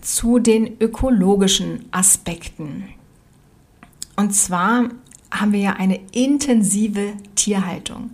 zu 0.00 0.38
den 0.38 0.80
ökologischen 0.80 1.86
Aspekten. 1.90 2.84
Und 4.16 4.34
zwar 4.34 4.90
haben 5.30 5.52
wir 5.52 5.60
ja 5.60 5.72
eine 5.72 6.00
intensive 6.12 7.14
Tierhaltung. 7.34 8.10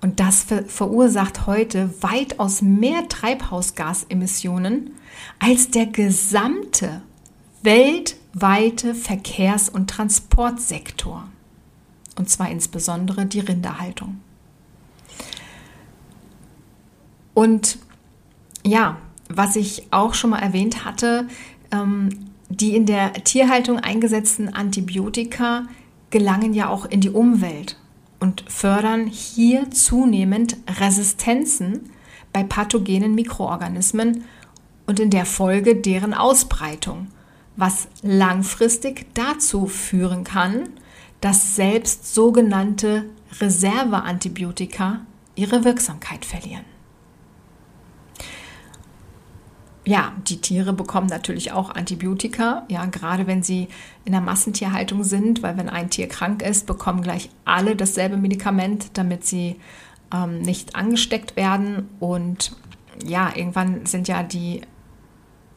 Und 0.00 0.18
das 0.18 0.44
ver 0.44 0.64
verursacht 0.64 1.46
heute 1.46 1.90
weitaus 2.00 2.62
mehr 2.62 3.08
Treibhausgasemissionen 3.08 4.92
als 5.38 5.70
der 5.70 5.86
gesamte 5.86 7.02
weltweite 7.62 8.94
Verkehrs- 8.94 9.68
und 9.68 9.90
Transportsektor. 9.90 11.28
Und 12.16 12.30
zwar 12.30 12.50
insbesondere 12.50 13.26
die 13.26 13.40
Rinderhaltung. 13.40 14.20
Und 17.34 17.78
ja, 18.64 18.98
was 19.28 19.56
ich 19.56 19.86
auch 19.90 20.14
schon 20.14 20.30
mal 20.30 20.40
erwähnt 20.40 20.84
hatte, 20.84 21.28
ähm, 21.70 22.30
die 22.48 22.74
in 22.74 22.84
der 22.84 23.12
Tierhaltung 23.12 23.78
eingesetzten 23.78 24.52
Antibiotika 24.52 25.66
gelangen 26.10 26.52
ja 26.52 26.68
auch 26.68 26.84
in 26.84 27.00
die 27.00 27.10
Umwelt 27.10 27.79
und 28.20 28.44
fördern 28.48 29.06
hier 29.06 29.70
zunehmend 29.70 30.56
Resistenzen 30.78 31.90
bei 32.32 32.44
pathogenen 32.44 33.14
Mikroorganismen 33.14 34.24
und 34.86 35.00
in 35.00 35.10
der 35.10 35.26
Folge 35.26 35.76
deren 35.76 36.14
Ausbreitung, 36.14 37.08
was 37.56 37.88
langfristig 38.02 39.06
dazu 39.14 39.66
führen 39.66 40.24
kann, 40.24 40.68
dass 41.20 41.56
selbst 41.56 42.14
sogenannte 42.14 43.06
Reserveantibiotika 43.40 45.00
ihre 45.34 45.64
Wirksamkeit 45.64 46.24
verlieren. 46.24 46.69
Ja, 49.84 50.12
die 50.28 50.40
Tiere 50.40 50.72
bekommen 50.72 51.06
natürlich 51.06 51.52
auch 51.52 51.74
Antibiotika, 51.74 52.64
ja, 52.68 52.84
gerade 52.86 53.26
wenn 53.26 53.42
sie 53.42 53.68
in 54.04 54.12
der 54.12 54.20
Massentierhaltung 54.20 55.04
sind, 55.04 55.42
weil 55.42 55.56
wenn 55.56 55.68
ein 55.70 55.90
Tier 55.90 56.06
krank 56.06 56.42
ist, 56.42 56.66
bekommen 56.66 57.02
gleich 57.02 57.30
alle 57.44 57.76
dasselbe 57.76 58.16
Medikament, 58.16 58.90
damit 58.98 59.24
sie 59.24 59.56
ähm, 60.12 60.42
nicht 60.42 60.76
angesteckt 60.76 61.36
werden. 61.36 61.88
Und 61.98 62.56
ja, 63.04 63.34
irgendwann 63.34 63.86
sind 63.86 64.06
ja 64.06 64.22
die 64.22 64.60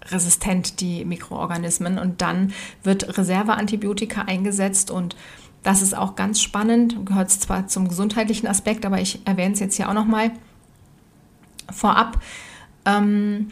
resistent, 0.06 0.80
die 0.80 1.06
Mikroorganismen, 1.06 1.98
und 1.98 2.22
dann 2.22 2.54
wird 2.84 3.18
Reserveantibiotika 3.18 4.24
eingesetzt 4.24 4.92
und 4.92 5.16
das 5.64 5.82
ist 5.82 5.96
auch 5.96 6.16
ganz 6.16 6.42
spannend, 6.42 7.06
gehört 7.06 7.32
zwar 7.32 7.68
zum 7.68 7.88
gesundheitlichen 7.88 8.48
Aspekt, 8.48 8.86
aber 8.86 9.00
ich 9.00 9.26
erwähne 9.26 9.54
es 9.54 9.62
jetzt 9.62 9.78
hier 9.78 9.88
auch 9.90 9.94
nochmal 9.94 10.32
vorab. 11.72 12.22
Ähm, 12.86 13.48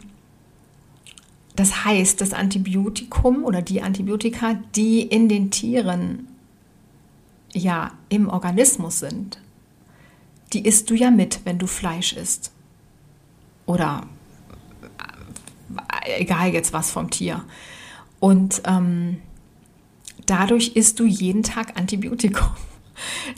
das 1.56 1.84
heißt, 1.84 2.20
das 2.20 2.32
Antibiotikum 2.32 3.44
oder 3.44 3.60
die 3.60 3.82
Antibiotika, 3.82 4.54
die 4.74 5.02
in 5.02 5.28
den 5.28 5.50
Tieren 5.50 6.28
ja 7.52 7.92
im 8.08 8.28
Organismus 8.28 9.00
sind, 9.00 9.38
die 10.52 10.64
isst 10.64 10.88
du 10.90 10.94
ja 10.94 11.10
mit, 11.10 11.40
wenn 11.44 11.58
du 11.58 11.66
Fleisch 11.66 12.14
isst. 12.14 12.52
Oder 13.66 14.06
äh, 16.04 16.22
egal 16.22 16.52
jetzt 16.52 16.72
was 16.72 16.90
vom 16.90 17.10
Tier. 17.10 17.44
Und 18.18 18.62
ähm, 18.64 19.18
dadurch 20.26 20.68
isst 20.74 21.00
du 21.00 21.04
jeden 21.04 21.42
Tag 21.42 21.78
Antibiotikum. 21.78 22.50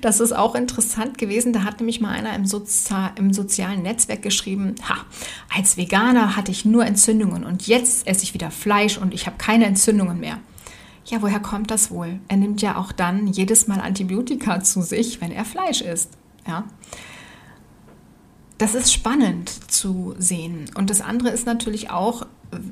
Das 0.01 0.21
ist 0.21 0.33
auch 0.33 0.55
interessant 0.55 1.19
gewesen. 1.19 1.53
Da 1.53 1.65
hat 1.65 1.81
nämlich 1.81 2.01
mal 2.01 2.11
einer 2.11 2.35
im, 2.35 2.47
Sozi 2.47 2.95
im 3.17 3.33
sozialen 3.33 3.83
Netzwerk 3.83 4.23
geschrieben, 4.23 4.75
ha, 4.89 4.97
als 5.55 5.77
Veganer 5.77 6.37
hatte 6.37 6.51
ich 6.51 6.65
nur 6.65 6.85
Entzündungen 6.85 7.45
und 7.45 7.67
jetzt 7.67 8.07
esse 8.07 8.25
ich 8.25 8.35
wieder 8.35 8.51
Fleisch 8.51 8.99
und 8.99 9.15
ich 9.15 9.27
habe 9.27 9.37
keine 9.39 9.67
Entzündungen 9.67 10.21
mehr. 10.21 10.39
Ja, 11.07 11.21
woher 11.21 11.41
kommt 11.41 11.71
das 11.71 11.91
wohl? 11.91 12.19
Er 12.29 12.37
nimmt 12.37 12.63
ja 12.63 12.77
auch 12.77 12.93
dann 12.93 13.27
jedes 13.27 13.67
Mal 13.67 13.81
Antibiotika 13.81 14.63
zu 14.63 14.81
sich, 14.81 15.21
wenn 15.21 15.33
er 15.33 15.45
Fleisch 15.45 15.83
isst. 15.83 16.11
Ja. 16.47 16.65
Das 18.57 18.75
ist 18.75 18.93
spannend 18.93 19.51
zu 19.71 20.15
sehen. 20.19 20.71
Und 20.77 20.89
das 20.89 21.01
andere 21.01 21.31
ist 21.31 21.45
natürlich 21.45 21.91
auch, 21.91 22.27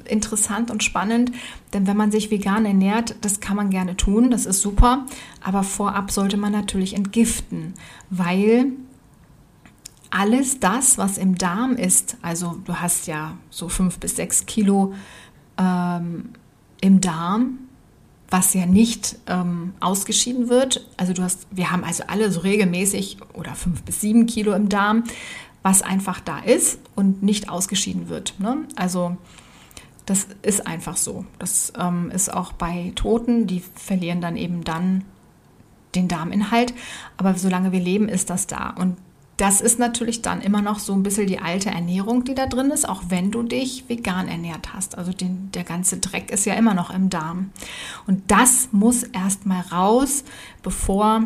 interessant 0.07 0.71
und 0.71 0.83
spannend, 0.83 1.33
denn 1.73 1.87
wenn 1.87 1.97
man 1.97 2.11
sich 2.11 2.31
vegan 2.31 2.65
ernährt, 2.65 3.17
das 3.21 3.41
kann 3.41 3.57
man 3.57 3.71
gerne 3.71 3.97
tun, 3.97 4.31
das 4.31 4.47
ist 4.47 4.61
super, 4.61 5.07
aber 5.43 5.63
vorab 5.63 6.11
sollte 6.11 6.37
man 6.37 6.53
natürlich 6.53 6.95
entgiften, 6.95 7.75
weil 8.11 8.73
alles 10.11 10.61
das, 10.61 10.99
was 10.99 11.17
im 11.17 11.37
Darm 11.37 11.73
ist, 11.73 12.19
also 12.21 12.57
du 12.65 12.77
hast 12.77 13.07
ja 13.07 13.39
so 13.51 13.69
fünf 13.69 13.99
bis 13.99 14.17
sechs 14.17 14.45
Kilo 14.45 14.93
ähm, 15.57 16.31
im 16.83 17.01
Darm, 17.01 17.59
was 18.29 18.55
ja 18.55 18.67
nicht 18.67 19.17
ähm, 19.27 19.75
ausgeschieden 19.81 20.49
wird. 20.49 20.87
Also 20.97 21.13
du 21.13 21.23
hast, 21.23 21.47
wir 21.51 21.71
haben 21.71 21.85
also 21.85 22.05
alle 22.07 22.31
so 22.31 22.41
regelmäßig 22.41 23.19
oder 23.35 23.55
fünf 23.55 23.83
bis 23.83 24.01
sieben 24.01 24.27
Kilo 24.27 24.53
im 24.53 24.69
Darm, 24.69 25.05
was 25.63 25.83
einfach 25.83 26.21
da 26.21 26.39
ist 26.39 26.79
und 26.95 27.23
nicht 27.23 27.49
ausgeschieden 27.49 28.09
wird. 28.09 28.35
Ne? 28.39 28.65
Also 28.75 29.17
das 30.13 30.27
ist 30.43 30.67
einfach 30.67 30.99
so. 30.99 31.25
Das 31.39 31.73
ähm, 31.79 32.11
ist 32.11 32.31
auch 32.31 32.53
bei 32.53 32.93
Toten, 32.97 33.47
die 33.47 33.61
verlieren 33.61 34.21
dann 34.21 34.37
eben 34.37 34.63
dann 34.63 35.05
den 35.95 36.07
Darminhalt. 36.07 36.75
Aber 37.17 37.33
solange 37.35 37.73
wir 37.73 37.81
leben, 37.81 38.11
ist 38.11 38.29
das 38.29 38.47
da. 38.47 38.75
Und 38.79 38.99
das 39.39 39.63
ist 39.63 39.79
natürlich 39.79 40.21
dann 40.21 40.43
immer 40.43 40.61
noch 40.61 40.81
so 40.81 40.93
ein 40.93 41.03
bisschen 41.03 41.27
die 41.27 41.39
alte 41.39 41.71
Ernährung, 41.71 42.25
die 42.25 42.35
da 42.35 42.47
drin 42.47 42.71
ist, 42.71 42.87
auch 42.87 43.05
wenn 43.09 43.31
du 43.31 43.43
dich 43.43 43.89
vegan 43.89 44.29
ernährt 44.29 44.75
hast. 44.75 44.99
Also 44.99 45.13
den, 45.13 45.51
der 45.53 45.65
ganze 45.65 45.97
Dreck 45.97 46.31
ist 46.31 46.45
ja 46.45 46.53
immer 46.55 46.75
noch 46.75 46.91
im 46.91 47.09
Darm. 47.09 47.51
Und 48.07 48.31
das 48.31 48.69
muss 48.71 49.05
erst 49.05 49.47
mal 49.47 49.63
raus, 49.63 50.25
bevor 50.63 51.25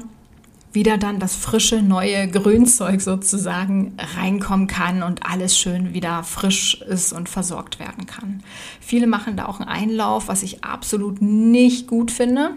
wieder 0.76 0.98
dann 0.98 1.18
das 1.18 1.34
frische, 1.34 1.80
neue 1.82 2.28
Grünzeug 2.28 3.00
sozusagen 3.00 3.94
reinkommen 4.16 4.66
kann 4.66 5.02
und 5.02 5.24
alles 5.24 5.58
schön 5.58 5.94
wieder 5.94 6.22
frisch 6.22 6.80
ist 6.82 7.14
und 7.14 7.30
versorgt 7.30 7.80
werden 7.80 8.04
kann. 8.04 8.42
Viele 8.78 9.06
machen 9.06 9.38
da 9.38 9.46
auch 9.46 9.58
einen 9.58 9.70
Einlauf, 9.70 10.28
was 10.28 10.42
ich 10.42 10.62
absolut 10.62 11.22
nicht 11.22 11.86
gut 11.88 12.10
finde. 12.10 12.50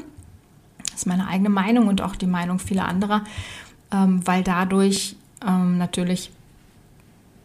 Das 0.92 0.96
ist 0.96 1.06
meine 1.08 1.28
eigene 1.28 1.50
Meinung 1.50 1.88
und 1.88 2.02
auch 2.02 2.18
die 2.18 2.28
Meinung 2.28 2.60
vieler 2.60 2.90
anderer, 2.90 3.24
ähm, 3.92 4.20
weil 4.28 4.44
dadurch 4.44 5.16
ähm, 5.48 5.78
natürlich 5.78 6.30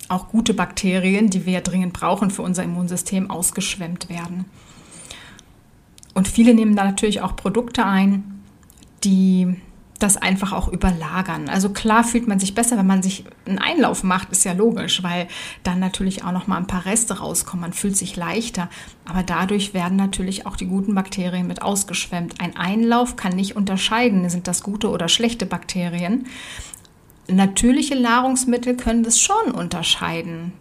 auch 0.08 0.28
gute 0.28 0.54
Bakterien, 0.54 1.30
die 1.30 1.46
wir 1.46 1.60
dringend 1.60 1.92
brauchen 1.92 2.30
für 2.30 2.42
unser 2.42 2.64
Immunsystem, 2.64 3.30
ausgeschwemmt 3.30 4.08
werden. 4.08 4.44
Und 6.14 6.26
viele 6.26 6.52
nehmen 6.52 6.74
da 6.74 6.84
natürlich 6.84 7.20
auch 7.20 7.36
Produkte 7.36 7.86
ein, 7.86 8.42
die 9.04 9.56
das 9.98 10.16
einfach 10.16 10.52
auch 10.52 10.68
überlagern. 10.68 11.48
Also 11.48 11.70
klar 11.70 12.04
fühlt 12.04 12.26
man 12.26 12.40
sich 12.40 12.54
besser, 12.54 12.76
wenn 12.76 12.86
man 12.86 13.02
sich 13.02 13.24
einen 13.46 13.58
Einlauf 13.58 14.02
macht, 14.02 14.30
ist 14.30 14.44
ja 14.44 14.52
logisch, 14.52 15.02
weil 15.02 15.28
dann 15.62 15.78
natürlich 15.78 16.24
auch 16.24 16.32
noch 16.32 16.46
mal 16.46 16.56
ein 16.56 16.66
paar 16.66 16.84
Reste 16.84 17.18
rauskommen. 17.18 17.62
Man 17.62 17.72
fühlt 17.72 17.96
sich 17.96 18.16
leichter, 18.16 18.68
aber 19.04 19.22
dadurch 19.22 19.72
werden 19.72 19.96
natürlich 19.96 20.46
auch 20.46 20.56
die 20.56 20.66
guten 20.66 20.94
Bakterien 20.94 21.46
mit 21.46 21.62
ausgeschwemmt. 21.62 22.40
Ein 22.40 22.56
Einlauf 22.56 23.16
kann 23.16 23.36
nicht 23.36 23.56
unterscheiden, 23.56 24.28
sind 24.28 24.48
das 24.48 24.62
gute 24.62 24.90
oder 24.90 25.08
schlechte 25.08 25.46
Bakterien. 25.46 26.26
Natürliche 27.28 27.98
Nahrungsmittel 27.98 28.76
können 28.76 29.04
das 29.04 29.20
schon 29.20 29.52
unterscheiden. 29.52 30.52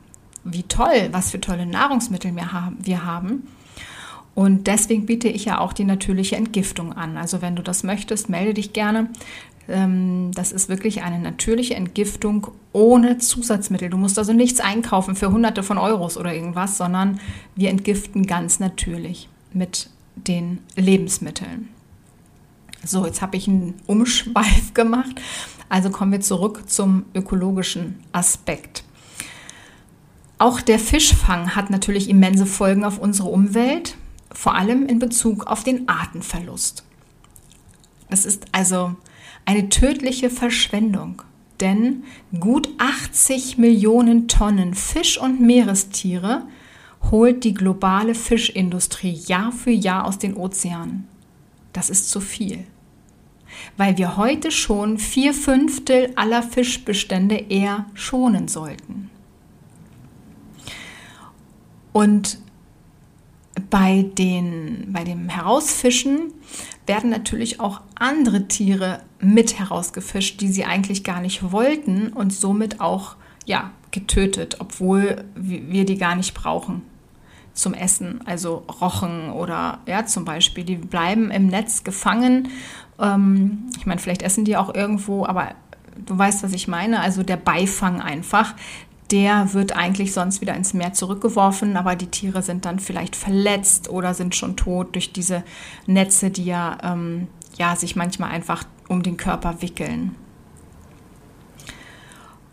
Wie 0.43 0.63
toll, 0.63 1.09
was 1.11 1.31
für 1.31 1.41
tolle 1.41 1.65
Nahrungsmittel 1.65 2.35
wir 2.35 3.03
haben. 3.03 3.47
Und 4.35 4.67
deswegen 4.67 5.05
biete 5.05 5.27
ich 5.27 5.45
ja 5.45 5.59
auch 5.59 5.73
die 5.73 5.83
natürliche 5.83 6.35
Entgiftung 6.35 6.93
an. 6.93 7.17
Also 7.17 7.41
wenn 7.41 7.55
du 7.55 7.61
das 7.61 7.83
möchtest, 7.83 8.29
melde 8.29 8.55
dich 8.55 8.73
gerne. 8.73 9.09
Ähm, 9.67 10.31
das 10.33 10.51
ist 10.51 10.69
wirklich 10.69 11.03
eine 11.03 11.19
natürliche 11.19 11.75
Entgiftung 11.75 12.47
ohne 12.71 13.19
Zusatzmittel. 13.19 13.89
Du 13.89 13.97
musst 13.97 14.17
also 14.17 14.33
nichts 14.33 14.59
einkaufen 14.59 15.15
für 15.15 15.31
hunderte 15.31 15.63
von 15.63 15.77
Euros 15.77 16.17
oder 16.17 16.33
irgendwas, 16.33 16.77
sondern 16.77 17.19
wir 17.55 17.69
entgiften 17.69 18.25
ganz 18.25 18.59
natürlich 18.59 19.29
mit 19.53 19.89
den 20.15 20.59
Lebensmitteln. 20.75 21.69
So, 22.83 23.05
jetzt 23.05 23.21
habe 23.21 23.37
ich 23.37 23.47
einen 23.47 23.75
Umschweif 23.85 24.73
gemacht. 24.73 25.21
Also 25.69 25.89
kommen 25.89 26.11
wir 26.11 26.21
zurück 26.21 26.63
zum 26.67 27.05
ökologischen 27.13 27.99
Aspekt. 28.11 28.83
Auch 30.39 30.59
der 30.59 30.79
Fischfang 30.79 31.55
hat 31.55 31.69
natürlich 31.69 32.09
immense 32.09 32.45
Folgen 32.45 32.83
auf 32.83 32.99
unsere 32.99 33.29
Umwelt 33.29 33.95
vor 34.33 34.55
allem 34.55 34.85
in 34.85 34.99
Bezug 34.99 35.47
auf 35.47 35.63
den 35.63 35.87
Artenverlust. 35.87 36.83
Es 38.09 38.25
ist 38.25 38.45
also 38.51 38.95
eine 39.45 39.69
tödliche 39.69 40.29
Verschwendung, 40.29 41.21
denn 41.59 42.03
gut 42.39 42.69
80 42.77 43.57
Millionen 43.57 44.27
Tonnen 44.27 44.73
Fisch 44.73 45.17
und 45.17 45.39
Meerestiere 45.39 46.43
holt 47.11 47.43
die 47.43 47.53
globale 47.53 48.15
Fischindustrie 48.15 49.11
Jahr 49.11 49.51
für 49.51 49.71
Jahr 49.71 50.05
aus 50.05 50.17
den 50.19 50.35
Ozeanen. 50.35 51.07
Das 51.73 51.89
ist 51.89 52.09
zu 52.09 52.21
viel, 52.21 52.65
weil 53.77 53.97
wir 53.97 54.15
heute 54.17 54.51
schon 54.51 54.97
vier 54.97 55.33
Fünftel 55.33 56.11
aller 56.15 56.43
Fischbestände 56.43 57.35
eher 57.49 57.87
schonen 57.93 58.47
sollten. 58.47 59.09
Und 61.91 62.39
bei, 63.73 64.03
den, 64.03 64.89
bei 64.93 65.03
dem 65.03 65.29
Herausfischen 65.29 66.31
werden 66.85 67.09
natürlich 67.09 67.59
auch 67.59 67.81
andere 67.95 68.47
Tiere 68.47 68.99
mit 69.19 69.57
herausgefischt, 69.57 70.41
die 70.41 70.49
sie 70.49 70.63
eigentlich 70.63 71.03
gar 71.03 71.21
nicht 71.21 71.51
wollten 71.51 72.09
und 72.09 72.31
somit 72.31 72.81
auch 72.81 73.15
ja, 73.47 73.71
getötet, 73.89 74.57
obwohl 74.59 75.25
wir 75.33 75.85
die 75.85 75.97
gar 75.97 76.15
nicht 76.15 76.35
brauchen 76.35 76.83
zum 77.55 77.73
Essen. 77.73 78.19
Also 78.27 78.57
Rochen 78.79 79.31
oder 79.31 79.79
ja, 79.87 80.05
zum 80.05 80.23
Beispiel, 80.23 80.65
die 80.65 80.75
bleiben 80.75 81.31
im 81.31 81.47
Netz 81.47 81.83
gefangen. 81.83 82.49
Ähm, 82.99 83.69
ich 83.75 83.87
meine, 83.87 83.99
vielleicht 83.99 84.21
essen 84.21 84.45
die 84.45 84.55
auch 84.55 84.75
irgendwo, 84.75 85.25
aber 85.25 85.55
du 86.05 86.15
weißt, 86.15 86.43
was 86.43 86.53
ich 86.53 86.67
meine. 86.67 86.99
Also 86.99 87.23
der 87.23 87.37
Beifang 87.37 88.01
einfach 88.01 88.53
der 89.11 89.53
wird 89.53 89.75
eigentlich 89.75 90.13
sonst 90.13 90.41
wieder 90.41 90.55
ins 90.55 90.73
Meer 90.73 90.93
zurückgeworfen, 90.93 91.77
aber 91.77 91.95
die 91.95 92.07
Tiere 92.07 92.41
sind 92.41 92.65
dann 92.65 92.79
vielleicht 92.79 93.15
verletzt 93.15 93.89
oder 93.89 94.13
sind 94.13 94.35
schon 94.35 94.55
tot 94.55 94.95
durch 94.95 95.13
diese 95.13 95.43
Netze, 95.85 96.31
die 96.31 96.45
ja, 96.45 96.77
ähm, 96.83 97.27
ja 97.57 97.75
sich 97.75 97.95
manchmal 97.95 98.31
einfach 98.31 98.63
um 98.87 99.03
den 99.03 99.17
Körper 99.17 99.61
wickeln. 99.61 100.15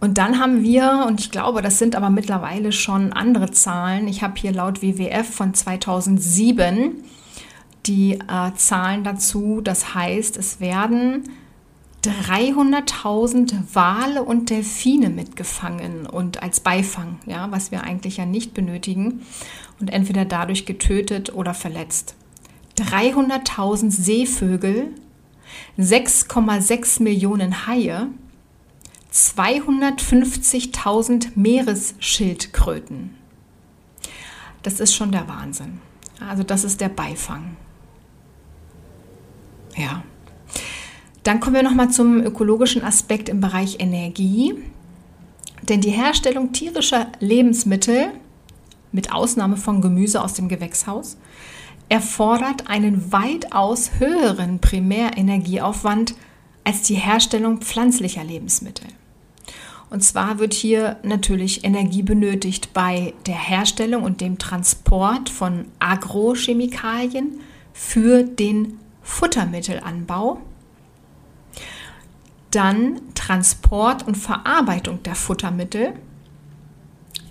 Und 0.01 0.17
dann 0.17 0.39
haben 0.39 0.63
wir, 0.63 1.05
und 1.07 1.21
ich 1.21 1.31
glaube, 1.31 1.61
das 1.61 1.79
sind 1.79 1.95
aber 1.95 2.09
mittlerweile 2.09 2.73
schon 2.73 3.13
andere 3.13 3.51
Zahlen, 3.51 4.09
ich 4.09 4.23
habe 4.23 4.35
hier 4.37 4.53
laut 4.53 4.83
WWF 4.83 5.29
von 5.29 5.53
2007 5.53 7.05
die 7.87 8.15
äh, 8.15 8.55
Zahlen 8.57 9.05
dazu, 9.05 9.61
das 9.63 9.95
heißt, 9.95 10.37
es 10.37 10.61
werden 10.61 11.31
300.000 12.05 13.75
Wale 13.75 14.23
und 14.23 14.49
Delfine 14.49 15.11
mitgefangen 15.11 16.07
und 16.07 16.43
als 16.43 16.61
Beifang, 16.61 17.19
ja, 17.27 17.51
was 17.51 17.71
wir 17.71 17.85
eigentlich 17.85 18.17
ja 18.17 18.25
nicht 18.25 18.55
benötigen 18.55 19.21
und 19.81 19.93
entweder 19.93 20.25
dadurch 20.25 20.65
getötet 20.65 21.35
oder 21.35 21.53
verletzt. 21.53 22.15
300.000 22.79 23.91
Seevögel, 23.91 24.95
6,6 25.79 27.03
Millionen 27.03 27.67
Haie, 27.67 28.07
250.000 29.13 31.33
Meeresschildkröten. 31.35 33.15
Das 34.63 34.81
ist 34.81 34.95
schon 34.95 35.13
der 35.13 35.29
Wahnsinn. 35.29 35.83
Also 36.27 36.43
das 36.43 36.65
ist 36.65 36.81
der 36.81 36.89
Beifang. 36.89 37.59
Ja. 39.77 40.03
Dann 41.23 41.41
kommen 41.41 41.57
wir 41.57 41.63
nochmal 41.63 41.91
zum 41.91 42.21
ökologischen 42.21 42.83
Aspekt 42.83 43.29
im 43.29 43.41
Bereich 43.41 43.77
Energie. 43.79 44.55
Denn 45.63 45.81
die 45.81 45.91
Herstellung 45.91 46.53
tierischer 46.53 47.07
Lebensmittel, 47.21 48.09
mit 48.93 49.13
Ausnahme 49.13 49.57
von 49.57 49.83
Gemüse 49.83 50.23
aus 50.23 50.35
dem 50.35 50.49
Gewächshaus, 50.49 51.17
erfordert 51.89 52.69
einen 52.69 53.13
weitaus 53.13 53.93
höheren 53.99 54.61
Primärenergieaufwand 54.61 56.15
als 56.65 56.83
die 56.83 56.95
Herstellung 56.95 57.59
pflanzlicher 57.59 58.25
Lebensmittel. 58.25 58.87
Und 59.91 60.05
zwar 60.05 60.39
wird 60.39 60.55
hier 60.55 60.99
natürlich 61.03 61.65
Energie 61.65 62.03
benötigt 62.03 62.73
bei 62.73 63.13
der 63.27 63.35
Herstellung 63.35 64.05
und 64.05 64.21
dem 64.21 64.39
Transport 64.39 65.29
von 65.29 65.67
Agrochemikalien 65.81 67.41
für 67.73 68.23
den 68.23 68.79
Futtermittelanbau 69.03 70.41
dann 72.51 73.01
Transport 73.15 74.07
und 74.07 74.17
Verarbeitung 74.17 75.03
der 75.03 75.15
Futtermittel, 75.15 75.95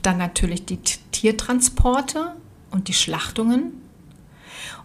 dann 0.02 0.18
natürlich 0.18 0.66
die 0.66 0.78
Tiertransporte 1.12 2.36
und 2.72 2.88
die 2.88 2.94
Schlachtungen 2.94 3.74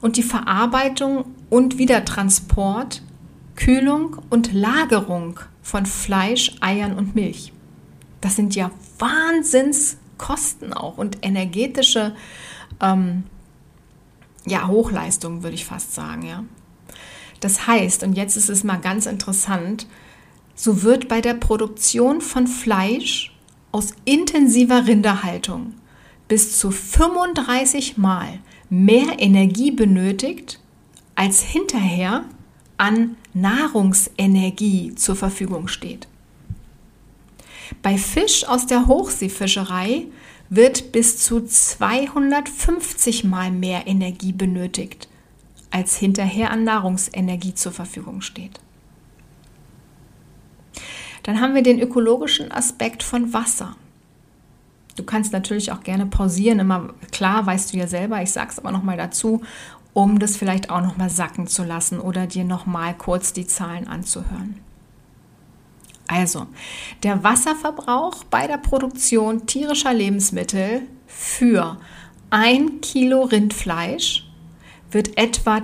und 0.01 0.17
die 0.17 0.23
Verarbeitung 0.23 1.25
und 1.51 1.79
Wiedertransport, 1.79 3.03
Kühlung 3.57 4.19
und 4.31 4.53
Lagerung 4.53 5.41
von 5.63 5.87
Fleisch, 5.87 6.57
Eiern 6.61 6.95
und 6.95 7.15
Milch. 7.15 7.53
Das 8.21 8.37
sind 8.37 8.55
ja 8.55 8.71
Wahnsinnskosten 8.99 10.73
auch 10.73 10.99
und 10.99 11.19
energetische 11.23 12.15
ähm, 12.81 13.25
ja, 14.47 14.67
Hochleistungen, 14.67 15.43
würde 15.43 15.55
ich 15.55 15.65
fast 15.65 15.95
sagen, 15.95 16.27
ja. 16.27 16.45
Das 17.41 17.67
heißt, 17.67 18.03
und 18.03 18.15
jetzt 18.15 18.37
ist 18.37 18.49
es 18.49 18.65
mal 18.65 18.77
ganz 18.77 19.07
interessant, 19.07 19.87
so 20.55 20.83
wird 20.83 21.09
bei 21.09 21.21
der 21.21 21.35
Produktion 21.35 22.21
von 22.21 22.47
Fleisch 22.47 23.33
aus 23.73 23.95
intensiver 24.05 24.87
Rinderhaltung 24.87 25.75
bis 26.29 26.59
zu 26.59 26.71
35 26.71 27.97
Mal 27.97 28.39
mehr 28.71 29.19
Energie 29.19 29.71
benötigt, 29.71 30.61
als 31.15 31.43
hinterher 31.43 32.25
an 32.77 33.17
Nahrungsenergie 33.35 34.95
zur 34.95 35.17
Verfügung 35.17 35.69
steht. 35.69 36.09
Bei 37.83 37.99
Fisch 37.99 38.47
aus 38.47 38.67
der 38.67 38.87
Hochseefischerei 38.87 40.07
wird 40.51 40.93
bis 40.93 41.19
zu 41.19 41.41
250 41.45 43.25
Mal 43.25 43.51
mehr 43.51 43.87
Energie 43.87 44.33
benötigt, 44.33 45.09
als 45.71 45.97
hinterher 45.97 46.51
an 46.51 46.65
Nahrungsenergie 46.65 47.55
zur 47.55 47.73
Verfügung 47.73 48.21
steht. 48.21 48.61
Dann 51.25 51.41
haben 51.41 51.55
wir 51.55 51.63
den 51.63 51.81
ökologischen 51.81 52.53
Aspekt 52.53 53.03
von 53.03 53.33
Wasser. 53.33 53.75
Du 54.97 55.03
kannst 55.03 55.33
natürlich 55.33 55.73
auch 55.73 55.83
gerne 55.83 56.07
pausieren, 56.07 56.61
immer 56.61 56.95
klar, 57.11 57.45
weißt 57.47 57.73
du 57.73 57.79
ja 57.79 57.89
selber, 57.89 58.23
ich 58.23 58.31
sage 58.31 58.51
es 58.53 58.61
aber 58.61 58.71
nochmal 58.71 58.97
dazu, 58.97 59.41
um 59.93 60.21
das 60.21 60.37
vielleicht 60.37 60.71
auch 60.71 60.83
nochmal 60.83 61.11
sacken 61.11 61.49
zu 61.49 61.65
lassen 61.65 61.99
oder 61.99 62.27
dir 62.27 62.45
nochmal 62.45 62.95
kurz 62.97 63.33
die 63.33 63.47
Zahlen 63.47 63.89
anzuhören. 63.89 64.61
Also, 66.07 66.47
der 67.03 67.25
Wasserverbrauch 67.25 68.25
bei 68.25 68.47
der 68.47 68.59
Produktion 68.59 69.47
tierischer 69.47 69.95
Lebensmittel 69.95 70.83
für 71.07 71.79
ein 72.31 72.83
Kilo 72.83 73.23
Rindfleisch 73.23 74.29
wird 74.91 75.17
etwa 75.17 75.63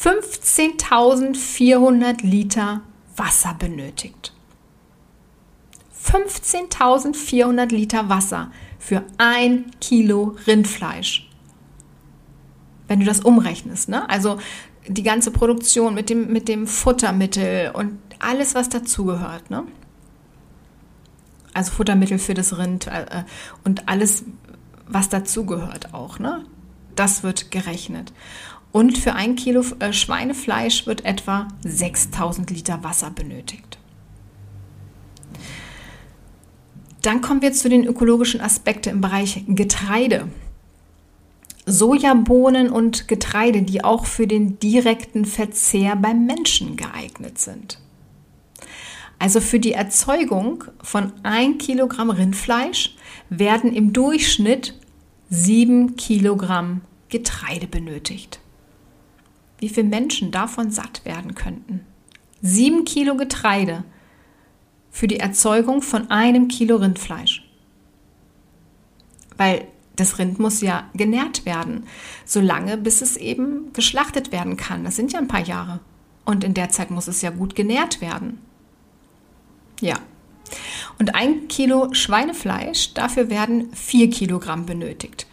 15.400 0.00 2.24
Liter 2.24 2.82
Wasser 3.16 3.56
benötigt. 3.58 4.33
15.400 6.04 7.68
Liter 7.68 8.08
Wasser 8.08 8.50
für 8.78 9.02
ein 9.18 9.70
Kilo 9.80 10.36
Rindfleisch. 10.46 11.28
Wenn 12.86 13.00
du 13.00 13.06
das 13.06 13.20
umrechnest, 13.20 13.88
ne? 13.88 14.08
Also 14.10 14.38
die 14.86 15.02
ganze 15.02 15.30
Produktion 15.30 15.94
mit 15.94 16.10
dem, 16.10 16.30
mit 16.32 16.48
dem 16.48 16.66
Futtermittel 16.66 17.70
und 17.72 17.98
alles, 18.18 18.54
was 18.54 18.68
dazugehört. 18.68 19.50
Ne? 19.50 19.64
Also 21.52 21.72
Futtermittel 21.72 22.18
für 22.18 22.34
das 22.34 22.58
Rind 22.58 22.86
äh, 22.86 23.02
äh 23.02 23.24
und 23.64 23.88
alles, 23.88 24.24
was 24.86 25.08
dazugehört 25.08 25.94
auch. 25.94 26.18
Ne? 26.18 26.44
Das 26.96 27.22
wird 27.22 27.50
gerechnet. 27.50 28.12
Und 28.72 28.98
für 28.98 29.14
ein 29.14 29.36
Kilo 29.36 29.64
äh, 29.78 29.92
Schweinefleisch 29.92 30.86
wird 30.86 31.04
etwa 31.04 31.48
6000 31.62 32.50
Liter 32.50 32.82
Wasser 32.82 33.10
benötigt. 33.10 33.78
Dann 37.04 37.20
kommen 37.20 37.42
wir 37.42 37.52
zu 37.52 37.68
den 37.68 37.84
ökologischen 37.84 38.40
Aspekten 38.40 38.88
im 38.88 39.00
Bereich 39.02 39.44
Getreide. 39.46 40.28
Sojabohnen 41.66 42.70
und 42.70 43.08
Getreide, 43.08 43.60
die 43.60 43.84
auch 43.84 44.06
für 44.06 44.26
den 44.26 44.58
direkten 44.58 45.26
Verzehr 45.26 45.96
beim 45.96 46.24
Menschen 46.24 46.76
geeignet 46.76 47.38
sind. 47.38 47.78
Also 49.18 49.42
für 49.42 49.60
die 49.60 49.72
Erzeugung 49.72 50.64
von 50.82 51.12
1 51.24 51.62
Kilogramm 51.62 52.08
Rindfleisch 52.08 52.96
werden 53.28 53.74
im 53.74 53.92
Durchschnitt 53.92 54.72
7 55.28 55.96
Kilogramm 55.96 56.80
Getreide 57.10 57.66
benötigt. 57.66 58.40
Wie 59.58 59.68
viele 59.68 59.88
Menschen 59.88 60.30
davon 60.30 60.70
satt 60.70 61.04
werden 61.04 61.34
könnten? 61.34 61.80
7 62.40 62.86
Kilo 62.86 63.14
Getreide 63.14 63.84
für 64.94 65.08
die 65.08 65.18
Erzeugung 65.18 65.82
von 65.82 66.08
einem 66.08 66.46
Kilo 66.46 66.76
Rindfleisch. 66.76 67.42
Weil 69.36 69.66
das 69.96 70.20
Rind 70.20 70.38
muss 70.38 70.60
ja 70.60 70.88
genährt 70.94 71.44
werden, 71.44 71.88
solange 72.24 72.76
bis 72.76 73.02
es 73.02 73.16
eben 73.16 73.72
geschlachtet 73.72 74.30
werden 74.30 74.56
kann. 74.56 74.84
Das 74.84 74.94
sind 74.94 75.12
ja 75.12 75.18
ein 75.18 75.26
paar 75.26 75.44
Jahre. 75.44 75.80
Und 76.24 76.44
in 76.44 76.54
der 76.54 76.68
Zeit 76.68 76.92
muss 76.92 77.08
es 77.08 77.22
ja 77.22 77.30
gut 77.30 77.56
genährt 77.56 78.00
werden. 78.00 78.38
Ja. 79.80 79.96
Und 81.00 81.16
ein 81.16 81.48
Kilo 81.48 81.92
Schweinefleisch, 81.92 82.94
dafür 82.94 83.30
werden 83.30 83.72
vier 83.72 84.08
Kilogramm 84.10 84.64
benötigt. 84.64 85.26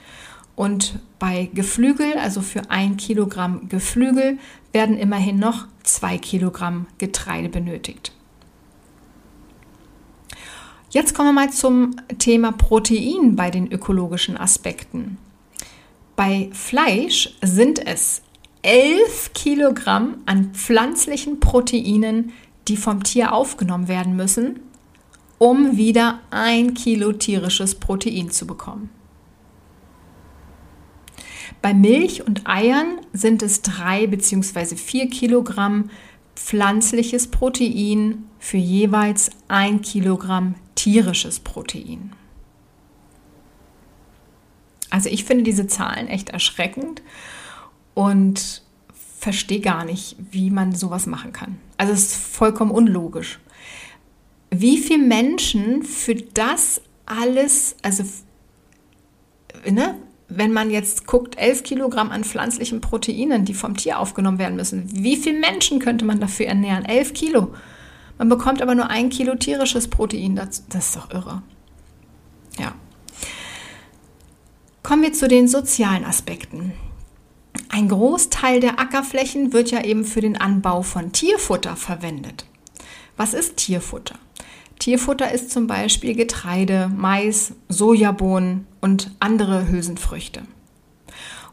Und 0.56 0.97
bei 1.19 1.52
Geflügel, 1.54 2.13
also 2.17 2.41
für 2.41 2.71
ein 2.71 2.97
Kilogramm 2.97 3.69
Geflügel, 3.69 4.39
werden 4.71 4.97
immerhin 4.97 5.38
noch 5.38 5.67
zwei 5.84 6.17
Kilogramm 6.17 6.88
Getreide 6.97 7.50
benötigt. 7.50 8.12
Jetzt 10.91 11.15
kommen 11.15 11.30
wir 11.30 11.45
mal 11.45 11.51
zum 11.51 11.95
Thema 12.19 12.51
Protein 12.51 13.38
bei 13.38 13.49
den 13.49 13.71
ökologischen 13.71 14.36
Aspekten. 14.36 15.17
Bei 16.17 16.49
Fleisch 16.51 17.34
sind 17.41 17.80
es 17.88 18.21
11 18.62 19.32
Kilogramm 19.34 20.17
an 20.25 20.51
pflanzlichen 20.54 21.39
Proteinen, 21.39 22.34
die 22.67 22.75
vom 22.75 23.04
Tier 23.04 23.32
aufgenommen 23.32 23.88
werden 23.88 24.17
müssen, 24.17 24.60
um 25.38 25.77
wieder 25.77 26.19
ein 26.30 26.73
Kilo 26.73 27.13
tierisches 27.13 27.75
Protein 27.75 28.30
zu 28.30 28.45
bekommen. 28.45 28.89
Bei 31.62 31.73
Milch 31.73 32.27
und 32.27 32.45
Eiern 32.49 32.99
sind 33.13 33.43
es 33.43 33.62
drei 33.62 34.08
bzw. 34.08 34.75
vier 34.75 35.10
Kilogramm 35.10 35.89
pflanzliches 36.36 37.27
Protein 37.27 38.25
für 38.41 38.58
jeweils 38.58 39.30
ein 39.47 39.82
Kilogramm 39.82 40.56
tierisches 40.73 41.39
Protein. 41.39 42.12
Also 44.89 45.10
ich 45.10 45.25
finde 45.25 45.43
diese 45.43 45.67
Zahlen 45.67 46.08
echt 46.08 46.30
erschreckend 46.30 47.04
und 47.93 48.63
verstehe 49.19 49.62
gar 49.62 49.86
nicht, 49.86 50.15
wie 50.32 50.49
man 50.49 50.73
sowas 50.73 51.06
machen 51.06 51.32
kann. 51.32 51.60
Also 51.77 51.93
es 51.93 52.08
ist 52.08 52.15
vollkommen 52.15 52.71
unlogisch. 52.71 53.39
Wie 54.49 54.80
viele 54.80 55.06
Menschen 55.06 55.84
für 55.84 56.15
das 56.15 56.82
alles, 57.06 57.75
also 57.84 58.04
ne, 59.69 59.99
wenn 60.30 60.51
man 60.51 60.71
jetzt 60.71 61.06
guckt, 61.06 61.38
11 61.38 61.62
Kilogramm 61.62 62.10
an 62.10 62.23
pflanzlichen 62.23 62.82
Proteinen, 62.82 63.45
die 63.45 63.54
vom 63.54 63.77
Tier 63.77 63.99
aufgenommen 63.99 64.39
werden 64.39 64.56
müssen, 64.56 64.89
wie 64.91 65.15
viele 65.15 65.39
Menschen 65.39 65.77
könnte 65.77 66.06
man 66.06 66.19
dafür 66.19 66.47
ernähren? 66.47 66.86
11 66.86 67.13
Kilo. 67.13 67.54
Man 68.21 68.29
bekommt 68.29 68.62
aber 68.62 68.75
nur 68.75 68.91
ein 68.91 69.10
Kilo 69.10 69.34
tierisches 69.34 69.88
Protein. 69.88 70.36
Das, 70.36 70.67
das 70.69 70.89
ist 70.89 70.95
doch 70.95 71.10
irre. 71.10 71.41
Ja. 72.60 72.75
Kommen 74.84 75.01
wir 75.01 75.12
zu 75.12 75.27
den 75.27 75.47
sozialen 75.47 76.05
Aspekten. 76.05 76.73
Ein 77.69 77.89
Großteil 77.89 78.60
der 78.60 78.79
Ackerflächen 78.79 79.53
wird 79.53 79.71
ja 79.71 79.84
eben 79.84 80.05
für 80.05 80.21
den 80.21 80.38
Anbau 80.38 80.84
von 80.84 81.12
Tierfutter 81.12 81.75
verwendet. 81.75 82.45
Was 83.17 83.34
ist 83.34 83.57
Tierfutter? 83.57 84.19
Tierfutter 84.77 85.31
ist 85.31 85.49
zum 85.49 85.65
Beispiel 85.65 86.13
Getreide, 86.13 86.91
Mais, 86.95 87.53
Sojabohnen 87.69 88.67
und 88.81 89.10
andere 89.19 89.67
Hülsenfrüchte. 89.67 90.43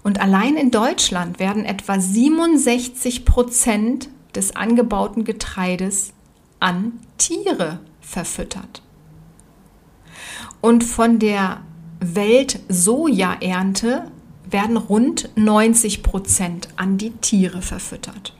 Und 0.03 0.21
allein 0.21 0.59
in 0.59 0.71
Deutschland 0.71 1.39
werden 1.39 1.65
etwa 1.65 1.99
67 1.99 3.25
Prozent 3.25 4.11
des 4.35 4.55
angebauten 4.55 5.25
Getreides 5.25 6.13
an 6.61 7.01
Tiere 7.19 7.81
verfüttert. 8.01 8.83
Und 10.61 10.85
von 10.85 11.19
der 11.19 11.63
Welt-Soja-Ernte 12.01 14.11
werden 14.51 14.77
rund 14.77 15.31
90 15.37 16.03
Prozent 16.03 16.69
an 16.77 16.99
die 16.99 17.11
Tiere 17.11 17.63
verfüttert. 17.63 18.35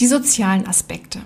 Die 0.00 0.06
sozialen 0.06 0.66
Aspekte. 0.66 1.22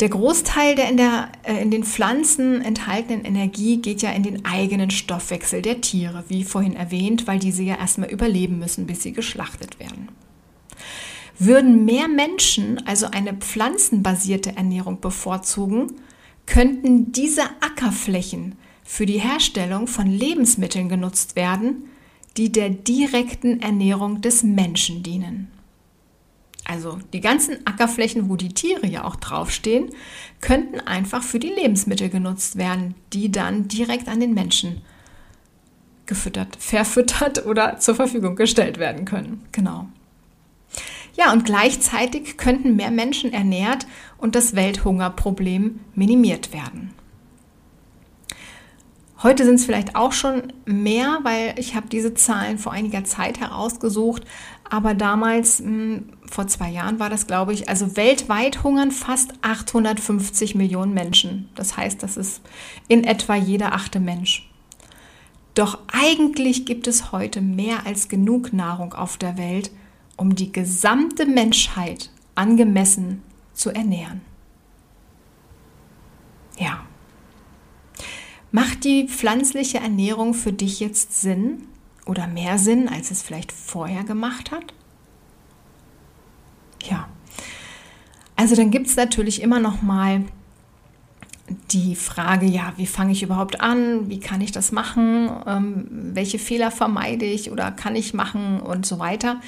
Der 0.00 0.10
Großteil 0.10 0.76
der 0.76 0.90
in, 0.90 0.96
der 0.96 1.28
äh, 1.42 1.60
in 1.60 1.72
den 1.72 1.82
Pflanzen 1.82 2.62
enthaltenen 2.62 3.24
Energie 3.24 3.78
geht 3.78 4.00
ja 4.00 4.10
in 4.10 4.22
den 4.22 4.44
eigenen 4.44 4.90
Stoffwechsel 4.90 5.60
der 5.60 5.80
Tiere, 5.80 6.22
wie 6.28 6.44
vorhin 6.44 6.76
erwähnt, 6.76 7.26
weil 7.26 7.40
diese 7.40 7.64
ja 7.64 7.76
erstmal 7.76 8.08
überleben 8.08 8.60
müssen, 8.60 8.86
bis 8.86 9.02
sie 9.02 9.12
geschlachtet 9.12 9.80
werden. 9.80 10.08
Würden 11.38 11.84
mehr 11.84 12.08
Menschen 12.08 12.84
also 12.86 13.06
eine 13.06 13.34
pflanzenbasierte 13.34 14.56
Ernährung 14.56 15.00
bevorzugen, 15.00 15.92
könnten 16.46 17.12
diese 17.12 17.42
Ackerflächen 17.60 18.56
für 18.82 19.06
die 19.06 19.20
Herstellung 19.20 19.86
von 19.86 20.06
Lebensmitteln 20.06 20.88
genutzt 20.88 21.36
werden, 21.36 21.84
die 22.36 22.50
der 22.50 22.70
direkten 22.70 23.60
Ernährung 23.60 24.20
des 24.20 24.42
Menschen 24.42 25.02
dienen. 25.02 25.50
Also 26.64 26.98
die 27.12 27.20
ganzen 27.20 27.66
Ackerflächen, 27.66 28.28
wo 28.28 28.36
die 28.36 28.52
Tiere 28.52 28.86
ja 28.86 29.04
auch 29.04 29.16
draufstehen, 29.16 29.90
könnten 30.40 30.80
einfach 30.80 31.22
für 31.22 31.38
die 31.38 31.48
Lebensmittel 31.48 32.10
genutzt 32.10 32.56
werden, 32.56 32.94
die 33.12 33.32
dann 33.32 33.68
direkt 33.68 34.08
an 34.08 34.20
den 34.20 34.34
Menschen 34.34 34.82
gefüttert, 36.04 36.56
verfüttert 36.58 37.46
oder 37.46 37.78
zur 37.78 37.94
Verfügung 37.94 38.36
gestellt 38.36 38.78
werden 38.78 39.04
können. 39.04 39.46
Genau. 39.52 39.88
Ja, 41.18 41.32
und 41.32 41.44
gleichzeitig 41.44 42.36
könnten 42.36 42.76
mehr 42.76 42.92
Menschen 42.92 43.32
ernährt 43.32 43.88
und 44.18 44.36
das 44.36 44.54
Welthungerproblem 44.54 45.80
minimiert 45.96 46.52
werden. 46.52 46.94
Heute 49.20 49.44
sind 49.44 49.56
es 49.56 49.64
vielleicht 49.64 49.96
auch 49.96 50.12
schon 50.12 50.52
mehr, 50.64 51.18
weil 51.24 51.58
ich 51.58 51.74
habe 51.74 51.88
diese 51.88 52.14
Zahlen 52.14 52.56
vor 52.56 52.70
einiger 52.70 53.02
Zeit 53.02 53.40
herausgesucht. 53.40 54.22
Aber 54.70 54.94
damals, 54.94 55.58
mh, 55.58 55.66
hm, 55.66 56.04
vor 56.24 56.46
zwei 56.46 56.70
Jahren 56.70 57.00
war 57.00 57.10
das, 57.10 57.26
glaube 57.26 57.52
ich, 57.52 57.68
also 57.68 57.96
weltweit 57.96 58.62
hungern 58.62 58.92
fast 58.92 59.32
850 59.42 60.54
Millionen 60.54 60.94
Menschen. 60.94 61.48
Das 61.56 61.76
heißt, 61.76 62.00
das 62.00 62.16
ist 62.16 62.42
in 62.86 63.02
etwa 63.02 63.34
jeder 63.34 63.72
achte 63.72 63.98
Mensch. 63.98 64.48
Doch 65.54 65.80
eigentlich 65.88 66.64
gibt 66.64 66.86
es 66.86 67.10
heute 67.10 67.40
mehr 67.40 67.86
als 67.86 68.08
genug 68.08 68.52
Nahrung 68.52 68.94
auf 68.94 69.16
der 69.16 69.36
Welt, 69.36 69.72
um 70.18 70.34
die 70.34 70.52
gesamte 70.52 71.24
Menschheit 71.24 72.10
angemessen 72.34 73.22
zu 73.54 73.70
ernähren. 73.70 74.20
Ja. 76.58 76.84
Macht 78.50 78.84
die 78.84 79.08
pflanzliche 79.08 79.78
Ernährung 79.78 80.34
für 80.34 80.52
dich 80.52 80.80
jetzt 80.80 81.20
Sinn 81.20 81.68
oder 82.04 82.26
mehr 82.26 82.58
Sinn, 82.58 82.88
als 82.88 83.10
es 83.10 83.22
vielleicht 83.22 83.52
vorher 83.52 84.04
gemacht 84.04 84.50
hat? 84.50 84.74
Ja. 86.82 87.08
Also 88.36 88.54
dann 88.56 88.70
gibt 88.70 88.88
es 88.88 88.96
natürlich 88.96 89.42
immer 89.42 89.60
noch 89.60 89.82
mal 89.82 90.24
die 91.70 91.94
Frage, 91.94 92.46
ja, 92.46 92.72
wie 92.76 92.86
fange 92.86 93.12
ich 93.12 93.22
überhaupt 93.22 93.60
an? 93.60 94.08
Wie 94.08 94.20
kann 94.20 94.40
ich 94.40 94.52
das 94.52 94.72
machen? 94.72 95.30
Ähm, 95.46 95.86
welche 95.90 96.38
Fehler 96.38 96.70
vermeide 96.70 97.24
ich 97.24 97.50
oder 97.50 97.70
kann 97.70 97.96
ich 97.96 98.14
machen 98.14 98.60
und 98.60 98.84
so 98.84 98.98
weiter? 98.98 99.40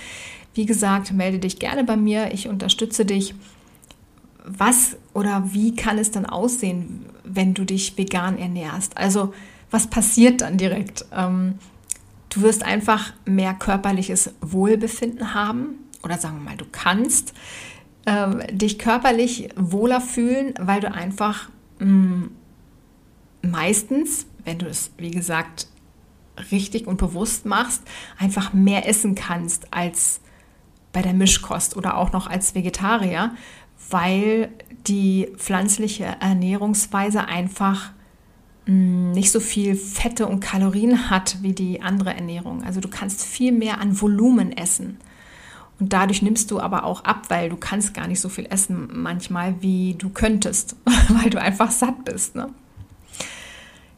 Wie 0.54 0.66
gesagt, 0.66 1.12
melde 1.12 1.38
dich 1.38 1.58
gerne 1.58 1.84
bei 1.84 1.96
mir. 1.96 2.32
Ich 2.32 2.48
unterstütze 2.48 3.04
dich. 3.04 3.34
Was 4.44 4.96
oder 5.12 5.52
wie 5.52 5.74
kann 5.74 5.98
es 5.98 6.10
dann 6.10 6.26
aussehen, 6.26 7.06
wenn 7.24 7.54
du 7.54 7.64
dich 7.64 7.96
vegan 7.96 8.38
ernährst? 8.38 8.96
Also 8.96 9.34
was 9.70 9.86
passiert 9.86 10.40
dann 10.40 10.56
direkt? 10.56 11.04
Ähm, 11.12 11.54
Du 12.30 12.42
wirst 12.42 12.62
einfach 12.62 13.12
mehr 13.24 13.54
körperliches 13.54 14.32
Wohlbefinden 14.40 15.34
haben 15.34 15.74
oder 16.04 16.16
sagen 16.16 16.36
wir 16.36 16.50
mal, 16.50 16.56
du 16.56 16.64
kannst 16.70 17.34
äh, 18.04 18.54
dich 18.54 18.78
körperlich 18.78 19.48
wohler 19.56 20.00
fühlen, 20.00 20.54
weil 20.58 20.80
du 20.80 20.92
einfach 20.92 21.50
mh, 21.80 21.86
mm, 21.86 22.30
meistens, 23.42 24.26
wenn 24.44 24.60
du 24.60 24.66
es, 24.66 24.92
wie 24.96 25.10
gesagt, 25.10 25.66
richtig 26.52 26.86
und 26.86 26.98
bewusst 26.98 27.46
machst, 27.46 27.82
einfach 28.16 28.52
mehr 28.52 28.88
essen 28.88 29.16
kannst 29.16 29.66
als 29.72 30.20
bei 30.92 31.02
der 31.02 31.14
Mischkost 31.14 31.76
oder 31.76 31.96
auch 31.96 32.12
noch 32.12 32.26
als 32.26 32.54
Vegetarier, 32.54 33.32
weil 33.90 34.50
die 34.86 35.28
pflanzliche 35.36 36.04
Ernährungsweise 36.20 37.26
einfach 37.26 37.92
mm, 38.66 39.12
nicht 39.12 39.30
so 39.30 39.40
viel 39.40 39.74
Fette 39.76 40.26
und 40.26 40.40
Kalorien 40.40 41.10
hat 41.10 41.38
wie 41.42 41.52
die 41.52 41.82
andere 41.82 42.14
Ernährung. 42.14 42.62
Also 42.64 42.80
du 42.80 42.88
kannst 42.88 43.24
viel 43.24 43.52
mehr 43.52 43.80
an 43.80 44.00
Volumen 44.00 44.52
essen. 44.56 44.98
Und 45.78 45.94
dadurch 45.94 46.20
nimmst 46.20 46.50
du 46.50 46.60
aber 46.60 46.84
auch 46.84 47.04
ab, 47.04 47.26
weil 47.28 47.48
du 47.48 47.56
kannst 47.56 47.94
gar 47.94 48.06
nicht 48.06 48.20
so 48.20 48.28
viel 48.28 48.46
essen 48.50 48.88
manchmal, 48.92 49.54
wie 49.62 49.94
du 49.94 50.10
könntest, 50.10 50.76
weil 51.08 51.30
du 51.30 51.40
einfach 51.40 51.70
satt 51.70 52.04
bist. 52.04 52.36
Ne? 52.36 52.50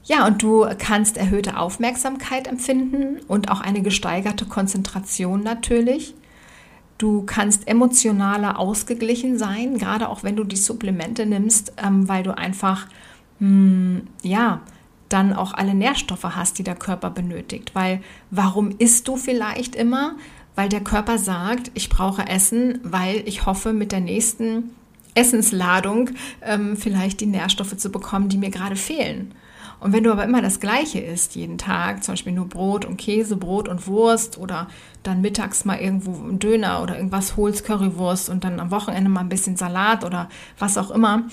Ja, 0.05 0.27
und 0.27 0.43
du 0.43 0.67
kannst 0.79 1.17
erhöhte 1.17 1.57
Aufmerksamkeit 1.57 2.47
empfinden 2.47 3.21
und 3.27 3.51
auch 3.51 3.61
eine 3.61 3.83
gesteigerte 3.83 4.47
Konzentration 4.47 5.43
natürlich. 5.43 6.15
Du 7.03 7.25
kannst 7.27 7.67
emotionaler 7.67 8.61
ausgeglichen 8.61 9.37
sein, 9.37 9.77
gerade 9.77 10.09
auch 10.09 10.23
wenn 10.23 10.37
du 10.37 10.45
die 10.45 10.55
Supplemente 10.55 11.27
nimmst, 11.27 11.73
ähm, 11.85 12.09
weil 12.09 12.23
du 12.23 12.39
einfach, 12.39 12.87
mh, 13.41 13.49
hm, 13.49 14.03
ja, 14.23 14.61
dann 15.09 15.33
auch 15.33 15.53
alle 15.53 15.75
Nährstoffe 15.75 16.23
hast, 16.23 16.61
die 16.61 16.63
der 16.63 16.77
Körper 16.77 17.11
benötigt. 17.11 17.75
Weil 17.75 18.03
warum 18.31 18.71
isst 18.79 19.09
du 19.09 19.17
vielleicht 19.17 19.75
immer? 19.75 20.15
Weil 20.55 20.69
der 20.69 20.81
Körper 20.81 21.19
sagt, 21.19 21.73
ich 21.75 21.89
brauche 21.89 22.29
Essen, 22.29 22.79
weil 22.85 23.25
ich 23.27 23.47
hoffe, 23.47 23.73
mit 23.73 23.91
der 23.91 24.01
nächsten 24.01 24.71
Essensladung 25.17 26.11
ähm, 26.41 26.77
vielleicht 26.77 27.21
die 27.21 27.27
Nährstoffe 27.27 27.77
zu 27.79 27.91
bekommen, 27.91 28.29
die 28.29 28.39
mir 28.39 28.51
gerade 28.51 28.77
fehlen. 28.77 29.35
Und 29.83 29.93
wenn 29.93 30.05
du 30.05 30.13
aber 30.13 30.23
immer 30.23 30.41
das 30.41 30.61
Gleiche 30.61 31.01
isst, 31.01 31.35
jeden 31.35 31.59
Tag, 31.59 32.05
zum 32.05 32.13
Beispiel 32.13 32.33
nur 32.33 32.49
Brot 32.49 32.85
und 32.85 32.99
Käse, 32.99 33.37
Brot 33.37 33.69
und 33.69 33.89
Wurst 33.89 34.39
oder 34.39 34.69
dann 35.03 35.21
mittags 35.21 35.65
mal 35.65 35.81
irgendwo 35.81 36.15
einen 36.15 36.39
Döner 36.39 36.85
oder 36.85 36.97
irgendwas 36.97 37.37
holst, 37.37 37.65
Currywurst 37.65 38.31
und 38.31 38.45
dann 38.45 38.61
am 38.61 38.71
Wochenende 38.71 39.11
mal 39.11 39.21
ein 39.21 39.29
bisschen 39.29 39.57
Salat 39.57 40.05
oder 40.05 40.29
was 40.57 40.79
auch 40.79 40.93
immer, 40.93 41.25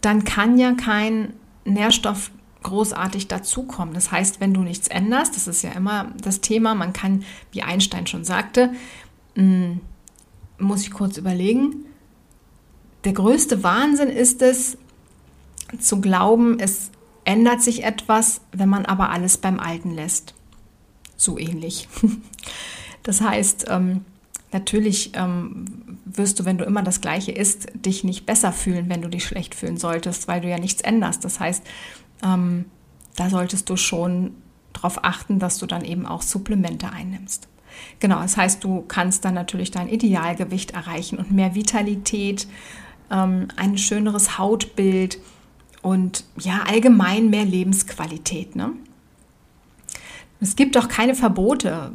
dann 0.00 0.24
kann 0.24 0.58
ja 0.58 0.72
kein 0.72 1.34
Nährstoff 1.64 2.32
großartig 2.64 3.28
dazukommen. 3.28 3.94
Das 3.94 4.10
heißt, 4.10 4.40
wenn 4.40 4.54
du 4.54 4.62
nichts 4.62 4.88
änderst, 4.88 5.36
das 5.36 5.46
ist 5.46 5.62
ja 5.62 5.70
immer 5.70 6.06
das 6.20 6.40
Thema, 6.40 6.74
man 6.74 6.92
kann, 6.92 7.22
wie 7.52 7.62
Einstein 7.62 8.08
schon 8.08 8.24
sagte, 8.24 8.72
hm, 9.36 9.80
muss 10.58 10.82
ich 10.82 10.90
kurz 10.90 11.16
überlegen, 11.16 11.84
der 13.04 13.12
größte 13.12 13.62
Wahnsinn 13.62 14.08
ist 14.08 14.42
es, 14.42 14.76
zu 15.78 16.00
glauben, 16.00 16.58
es 16.58 16.90
ändert 17.28 17.60
sich 17.60 17.84
etwas, 17.84 18.40
wenn 18.52 18.70
man 18.70 18.86
aber 18.86 19.10
alles 19.10 19.36
beim 19.36 19.60
Alten 19.60 19.90
lässt. 19.90 20.34
So 21.16 21.38
ähnlich. 21.38 21.88
Das 23.04 23.22
heißt, 23.22 23.66
ähm, 23.70 24.04
natürlich 24.52 25.12
ähm, 25.14 25.64
wirst 26.04 26.40
du, 26.40 26.44
wenn 26.44 26.58
du 26.58 26.64
immer 26.66 26.82
das 26.82 27.00
Gleiche 27.00 27.32
isst, 27.32 27.68
dich 27.72 28.04
nicht 28.04 28.26
besser 28.26 28.52
fühlen, 28.52 28.90
wenn 28.90 29.00
du 29.00 29.08
dich 29.08 29.24
schlecht 29.24 29.54
fühlen 29.54 29.78
solltest, 29.78 30.28
weil 30.28 30.42
du 30.42 30.48
ja 30.48 30.58
nichts 30.58 30.82
änderst. 30.82 31.24
Das 31.24 31.40
heißt, 31.40 31.62
ähm, 32.22 32.66
da 33.16 33.30
solltest 33.30 33.70
du 33.70 33.76
schon 33.76 34.34
darauf 34.74 35.04
achten, 35.04 35.38
dass 35.38 35.56
du 35.56 35.64
dann 35.64 35.86
eben 35.86 36.04
auch 36.04 36.20
Supplemente 36.20 36.90
einnimmst. 36.92 37.48
Genau, 37.98 38.20
das 38.20 38.36
heißt, 38.36 38.62
du 38.62 38.82
kannst 38.82 39.24
dann 39.24 39.34
natürlich 39.34 39.70
dein 39.70 39.88
Idealgewicht 39.88 40.72
erreichen 40.72 41.18
und 41.18 41.30
mehr 41.30 41.54
Vitalität, 41.54 42.46
ähm, 43.10 43.48
ein 43.56 43.78
schöneres 43.78 44.36
Hautbild 44.36 45.18
und 45.82 46.24
ja, 46.38 46.62
allgemein 46.66 47.30
mehr 47.30 47.44
Lebensqualität. 47.44 48.56
Ne? 48.56 48.72
Es 50.40 50.56
gibt 50.56 50.76
auch 50.76 50.88
keine 50.88 51.14
Verbote 51.14 51.92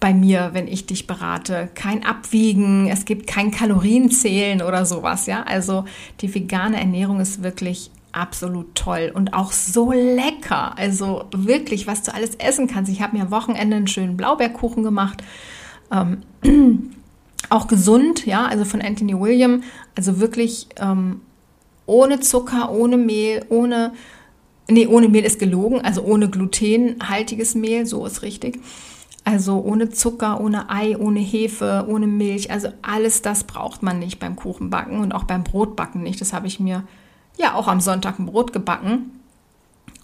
bei 0.00 0.12
mir, 0.12 0.50
wenn 0.52 0.66
ich 0.66 0.86
dich 0.86 1.06
berate. 1.06 1.70
Kein 1.74 2.04
Abwiegen, 2.04 2.88
es 2.88 3.04
gibt 3.04 3.26
kein 3.26 3.50
Kalorienzählen 3.50 4.60
oder 4.62 4.84
sowas. 4.84 5.26
Ja, 5.26 5.44
also 5.44 5.84
die 6.20 6.34
vegane 6.34 6.80
Ernährung 6.80 7.20
ist 7.20 7.42
wirklich 7.42 7.90
absolut 8.10 8.74
toll 8.74 9.10
und 9.14 9.32
auch 9.32 9.52
so 9.52 9.92
lecker. 9.92 10.76
Also 10.76 11.26
wirklich, 11.32 11.86
was 11.86 12.02
du 12.02 12.12
alles 12.12 12.34
essen 12.34 12.66
kannst. 12.66 12.90
Ich 12.90 13.00
habe 13.00 13.16
mir 13.16 13.24
am 13.24 13.30
Wochenende 13.30 13.76
einen 13.76 13.86
schönen 13.86 14.16
Blaubeerkuchen 14.16 14.82
gemacht. 14.82 15.22
Ähm, 15.90 16.22
auch 17.48 17.68
gesund, 17.68 18.26
ja, 18.26 18.46
also 18.46 18.64
von 18.64 18.82
Anthony 18.82 19.18
William. 19.18 19.62
Also 19.94 20.20
wirklich 20.20 20.68
ähm, 20.80 21.20
ohne 21.86 22.20
Zucker, 22.20 22.70
ohne 22.70 22.96
Mehl, 22.96 23.44
ohne, 23.48 23.92
nee, 24.68 24.86
ohne 24.86 25.08
Mehl 25.08 25.24
ist 25.24 25.38
gelogen, 25.38 25.80
also 25.80 26.02
ohne 26.02 26.28
glutenhaltiges 26.28 27.54
Mehl, 27.54 27.86
so 27.86 28.06
ist 28.06 28.22
richtig. 28.22 28.60
Also 29.24 29.60
ohne 29.60 29.90
Zucker, 29.90 30.40
ohne 30.40 30.68
Ei, 30.68 30.96
ohne 30.96 31.20
Hefe, 31.20 31.84
ohne 31.88 32.08
Milch. 32.08 32.50
Also 32.50 32.68
alles 32.82 33.22
das 33.22 33.44
braucht 33.44 33.82
man 33.82 34.00
nicht 34.00 34.18
beim 34.18 34.34
Kuchenbacken 34.34 34.98
und 34.98 35.12
auch 35.12 35.24
beim 35.24 35.44
Brotbacken 35.44 36.02
nicht. 36.02 36.20
Das 36.20 36.32
habe 36.32 36.48
ich 36.48 36.58
mir 36.58 36.82
ja 37.38 37.54
auch 37.54 37.68
am 37.68 37.80
Sonntag 37.80 38.18
ein 38.18 38.26
Brot 38.26 38.52
gebacken. 38.52 39.20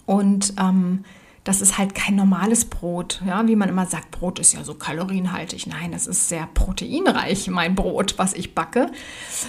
Und 0.05 0.53
ähm, 0.57 1.03
das 1.49 1.61
ist 1.61 1.79
halt 1.79 1.95
kein 1.95 2.15
normales 2.15 2.65
Brot. 2.65 3.23
Ja, 3.25 3.47
wie 3.47 3.55
man 3.55 3.69
immer 3.69 3.87
sagt, 3.87 4.11
Brot 4.11 4.37
ist 4.37 4.53
ja 4.53 4.63
so 4.63 4.75
kalorienhaltig. 4.75 5.65
Nein, 5.65 5.91
das 5.91 6.05
ist 6.05 6.29
sehr 6.29 6.47
proteinreich, 6.53 7.47
mein 7.47 7.73
Brot, 7.73 8.19
was 8.19 8.35
ich 8.35 8.53
backe 8.53 8.91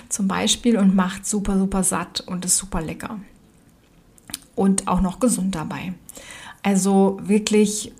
zum 0.08 0.26
Beispiel 0.26 0.78
und 0.78 0.96
macht 0.96 1.26
super, 1.26 1.58
super 1.58 1.82
satt 1.82 2.22
und 2.22 2.46
ist 2.46 2.56
super 2.56 2.80
lecker. 2.80 3.20
Und 4.54 4.88
auch 4.88 5.02
noch 5.02 5.20
gesund 5.20 5.54
dabei. 5.54 5.92
Also 6.62 7.20
wirklich, 7.22 7.92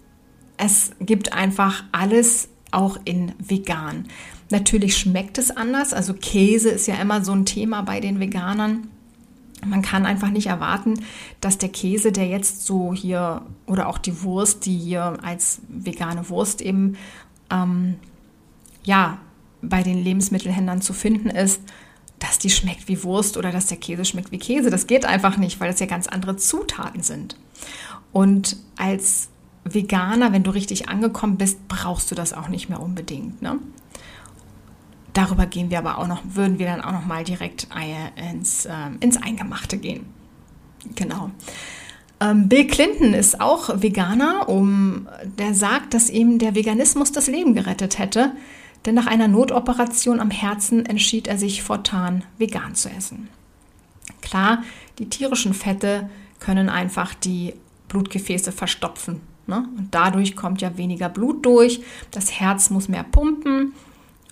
es 0.56 0.92
gibt 1.00 1.34
einfach 1.34 1.84
alles 1.92 2.48
auch 2.70 2.96
in 3.04 3.34
vegan. 3.36 4.08
Natürlich 4.48 4.96
schmeckt 4.96 5.36
es 5.36 5.50
anders. 5.50 5.92
Also 5.92 6.14
Käse 6.14 6.70
ist 6.70 6.86
ja 6.86 6.94
immer 6.94 7.22
so 7.22 7.32
ein 7.32 7.44
Thema 7.44 7.82
bei 7.82 8.00
den 8.00 8.18
Veganern. 8.18 8.88
Man 9.64 9.83
kann 9.83 10.07
einfach 10.07 10.31
nicht 10.31 10.46
erwarten, 10.46 10.94
dass 11.40 11.59
der 11.59 11.68
Käse, 11.68 12.12
der 12.12 12.27
jetzt 12.27 12.64
so 12.64 12.94
hier 12.94 13.42
oder 13.66 13.88
auch 13.88 13.99
die 13.99 14.23
Wurst, 14.23 14.66
die 14.66 14.77
hier 14.77 15.18
als 15.23 15.61
vegane 15.68 16.29
Wurst 16.29 16.61
eben 16.61 16.96
ähm, 17.51 17.96
ja 18.85 19.18
bei 19.62 19.83
den 19.83 20.03
Lebensmittelhändlern 20.03 20.81
zu 20.81 20.92
finden 20.92 21.29
ist, 21.29 21.61
dass 22.18 22.38
die 22.38 22.51
schmeckt 22.51 22.88
wie 22.88 23.03
Wurst 23.03 23.37
oder 23.37 23.51
dass 23.51 23.66
der 23.66 23.79
Käse 23.79 24.05
schmeckt 24.05 24.31
wie 24.31 24.38
Käse. 24.38 24.70
Das 24.70 24.87
geht 24.87 25.05
einfach 25.05 25.37
nicht, 25.37 25.61
weil 25.61 25.70
das 25.70 25.81
ja 25.81 25.87
ganz 25.87 26.07
andere 26.07 26.37
Zutaten 26.37 27.03
sind. 27.03 27.37
Und 28.12 28.57
als 28.77 29.29
Veganer, 29.64 30.33
wenn 30.33 30.42
du 30.42 30.51
richtig 30.51 30.88
angekommen 30.88 31.37
bist, 31.37 31.68
brauchst 31.68 32.11
du 32.11 32.14
das 32.14 32.33
auch 32.33 32.49
nicht 32.49 32.68
mehr 32.68 32.81
unbedingt. 32.81 33.42
Ne? 33.42 33.59
Darüber 35.12 35.46
gehen 35.46 35.70
wir 35.70 35.79
aber 35.79 35.99
auch 35.99 36.07
noch, 36.07 36.23
würden 36.25 36.59
wir 36.59 36.66
dann 36.66 36.81
auch 36.81 36.92
noch 36.92 37.07
mal 37.07 37.25
direkt 37.25 37.68
ins, 38.33 38.66
äh, 38.66 38.73
ins 39.01 39.16
Eingemachte 39.16 39.79
gehen. 39.79 40.07
Genau. 40.94 41.31
Ähm, 42.20 42.49
Bill 42.49 42.66
Clinton 42.66 43.14
ist 43.14 43.40
auch 43.40 43.83
Veganer, 43.83 44.49
um, 44.49 45.09
der 45.38 45.55
sagt, 45.55 45.94
dass 45.94 46.11
ihm 46.11 46.38
der 46.38 46.55
Veganismus 46.55 47.12
das 47.12 47.27
Leben 47.27 47.55
gerettet 47.55 47.99
hätte, 47.99 48.33
denn 48.85 48.94
nach 48.94 49.07
einer 49.07 49.29
Notoperation 49.29 50.20
am 50.20 50.31
Herzen 50.31 50.87
entschied 50.87 51.29
er 51.29 51.38
sich 51.38 51.62
fortan 51.62 52.25
vegan 52.38 52.75
zu 52.75 52.90
essen. 52.90 53.29
Klar, 54.23 54.62
die 54.99 55.09
tierischen 55.09 55.55
Fette 55.55 56.11
können 56.40 56.68
einfach 56.68 57.14
die 57.14 57.55
Blutgefäße 57.88 58.53
verstopfen. 58.53 59.20
Ne? 59.46 59.68
Und 59.77 59.88
dadurch 59.94 60.37
kommt 60.37 60.62
ja 60.62 60.77
weniger 60.77 61.09
Blut 61.09 61.44
durch, 61.44 61.83
das 62.11 62.33
Herz 62.33 62.70
muss 62.70 62.88
mehr 62.88 63.05
pumpen 63.05 63.73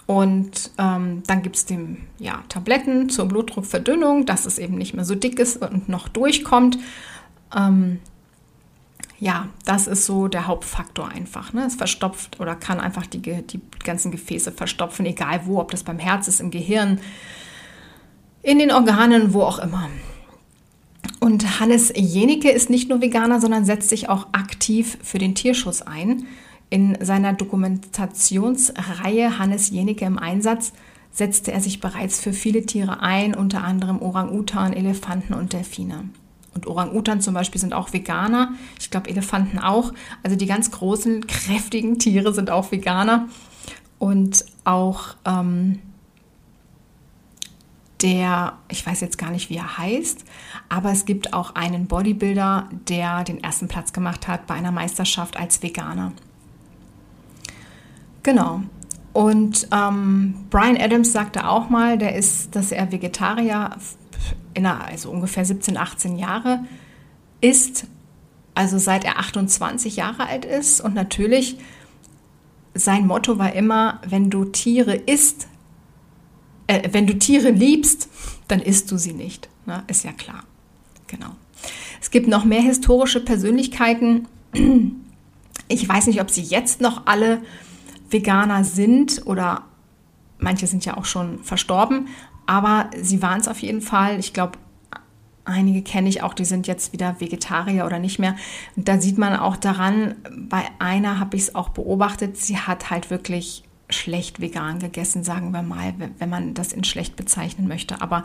und 0.09 0.71
ähm, 0.79 1.23
dann 1.27 1.43
gibt 1.43 1.57
es 1.57 1.67
ja, 2.19 2.43
Tabletten 2.49 3.11
zur 3.11 3.27
Blutdruckverdünnung, 3.27 4.25
dass 4.25 4.47
es 4.47 4.57
eben 4.57 4.79
nicht 4.79 4.95
mehr 4.95 5.05
so 5.05 5.15
dick 5.15 5.39
ist 5.39 5.59
und 5.59 5.91
noch 5.91 6.09
durchkommt. 6.09 6.79
Ähm, 7.55 7.99
ja, 9.19 9.51
das 9.67 9.87
ist 9.87 10.07
so 10.07 10.27
der 10.29 10.47
Hauptfaktor 10.47 11.09
einfach. 11.09 11.53
Ne? 11.53 11.67
Es 11.67 11.75
verstopft 11.75 12.41
oder 12.41 12.55
kann 12.55 12.81
einfach 12.81 13.05
die, 13.05 13.21
die 13.21 13.61
ganzen 13.85 14.11
Gefäße 14.11 14.51
verstopfen, 14.51 15.05
egal 15.05 15.43
wo, 15.45 15.61
ob 15.61 15.73
das 15.73 15.83
beim 15.83 15.99
Herz 15.99 16.27
ist, 16.27 16.41
im 16.41 16.51
Gehirn, 16.51 17.01
in 18.43 18.59
den 18.59 18.73
Organen, 18.73 19.35
wo 19.35 19.43
auch 19.43 19.59
immer. 19.59 19.91
Und 21.21 21.61
Hannes 21.61 21.93
Jenicke 21.95 22.51
ist 22.51 22.71
nicht 22.71 22.89
nur 22.89 23.03
Veganer, 23.03 23.43
sondern 23.43 23.67
setzt 23.67 23.91
sich 23.91 24.09
auch 24.09 24.29
aktiv 24.33 24.97
für 25.03 25.19
den 25.19 25.35
Tierschutz 25.35 25.83
ein. 25.83 26.27
In 26.71 26.99
seiner 27.01 27.33
Dokumentationsreihe 27.33 29.39
Hannes 29.39 29.71
Jenicke 29.71 30.05
im 30.05 30.19
Einsatz 30.19 30.73
setzte 31.11 31.53
er 31.53 31.61
sich 31.61 31.81
bereits 31.81 32.21
für 32.21 32.33
viele 32.33 32.67
Tiere 32.67 33.01
ein, 33.01 33.35
unter 33.35 33.65
anderem 33.65 34.03
Orang-Utan, 34.03 34.73
Elefanten 34.73 35.35
und 35.35 35.53
Delfine. 35.53 36.11
Und 36.55 36.67
Orang-Utan 36.67 37.21
zum 37.21 37.35
Beispiel 37.35 37.61
sind 37.61 37.73
auch 37.73 37.93
Veganer. 37.93 38.53
Ich 38.79 38.91
glaube, 38.91 39.09
Elefanten 39.09 39.59
auch. 39.59 39.93
Also 40.23 40.37
die 40.37 40.47
ganz 40.47 40.71
großen, 40.71 41.27
kräftigen 41.27 41.99
Tiere 41.99 42.35
sind 42.35 42.51
auch 42.51 42.71
Veganer. 42.71 43.29
Und 43.99 44.45
auch 44.65 45.17
ähm, 45.25 45.81
der, 48.03 48.59
ich 48.69 48.87
weiß 48.87 49.01
jetzt 49.01 49.19
gar 49.19 49.31
nicht, 49.31 49.51
wie 49.51 49.57
er 49.57 49.79
heißt, 49.79 50.25
aber 50.69 50.93
es 50.93 51.05
gibt 51.05 51.33
auch 51.33 51.57
einen 51.57 51.87
Bodybuilder, 51.87 52.69
der 52.89 53.25
den 53.25 53.43
ersten 53.43 53.67
Platz 53.67 53.93
gemacht 53.93 54.29
hat 54.29 54.47
bei 54.47 54.55
einer 54.55 54.71
Meisterschaft 54.71 55.37
als 55.37 55.63
Veganer. 55.63 56.13
Genau. 58.23 58.63
Und 59.13 59.69
ähm, 59.73 60.35
Brian 60.51 60.77
Adams 60.77 61.13
sagte 61.13 61.49
auch 61.49 61.71
mal, 61.71 61.99
der 61.99 62.15
ist, 62.15 62.55
dass 62.55 62.73
er 62.73 62.93
Vegetarier 62.93 63.77
in 64.55 64.67
einer, 64.67 64.85
also 64.85 65.11
ungefähr 65.11 65.45
17, 65.45 65.77
18 65.77 66.17
Jahre 66.17 66.65
ist, 67.41 67.87
also 68.55 68.79
seit 68.79 69.05
er 69.05 69.19
28 69.19 69.97
Jahre 69.97 70.27
alt 70.27 70.45
ist. 70.45 70.81
Und 70.81 70.95
natürlich, 70.95 71.59
sein 72.75 73.07
Motto 73.07 73.39
war 73.39 73.55
immer, 73.55 74.01
wenn 74.07 74.31
du 74.31 74.45
Tiere 74.45 74.95
isst, 74.95 75.49
äh, 76.67 76.89
wenn 76.93 77.07
du 77.07 77.19
Tiere 77.19 77.51
liebst, 77.51 78.09
dann 78.47 78.61
isst 78.61 78.91
du 78.91 78.99
sie 78.99 79.13
nicht. 79.13 79.49
Ne? 79.67 79.83
Ist 79.87 80.05
ja 80.05 80.13
klar. 80.13 80.45
Genau. 81.07 81.31
Es 82.01 82.11
gibt 82.11 82.29
noch 82.29 82.45
mehr 82.45 82.63
historische 82.63 83.21
Persönlichkeiten. 83.21 84.29
Ich 85.71 85.87
weiß 85.87 86.07
nicht, 86.07 86.21
ob 86.23 86.31
sie 86.31 86.41
jetzt 86.43 86.81
noch 86.81 87.07
alle 87.07 87.43
Veganer 88.11 88.65
sind 88.65 89.27
oder 89.27 89.65
manche 90.39 90.67
sind 90.67 90.85
ja 90.85 90.97
auch 90.97 91.05
schon 91.05 91.43
verstorben, 91.43 92.09
aber 92.47 92.91
sie 93.01 93.23
waren 93.23 93.41
es 93.41 93.49
auf 93.49 93.61
jeden 93.61 93.81
Fall. 93.81 94.19
Ich 94.19 94.33
glaube, 94.33 94.59
einige 95.45 95.83
kenne 95.83 96.09
ich 96.09 96.23
auch, 96.23 96.35
die 96.35 96.45
sind 96.45 96.67
jetzt 96.67 96.93
wieder 96.93 97.21
Vegetarier 97.21 97.87
oder 97.87 97.99
nicht 97.99 98.19
mehr. 98.19 98.37
Und 98.77 98.89
da 98.89 99.01
sieht 99.01 99.19
man 99.19 99.37
auch 99.37 99.57
daran, 99.57 100.17
bei 100.37 100.65
einer 100.79 101.19
habe 101.19 101.37
ich 101.37 101.43
es 101.43 101.55
auch 101.55 101.71
beobachtet, 101.71 102.37
sie 102.37 102.59
hat 102.59 102.91
halt 102.91 103.11
wirklich 103.11 103.65
schlecht 103.91 104.41
vegan 104.41 104.79
gegessen, 104.79 105.25
sagen 105.25 105.51
wir 105.53 105.63
mal, 105.63 105.95
wenn 106.19 106.29
man 106.29 106.55
das 106.55 106.73
in 106.73 106.85
schlecht 106.85 107.17
bezeichnen 107.17 107.69
möchte. 107.69 108.01
Aber 108.03 108.25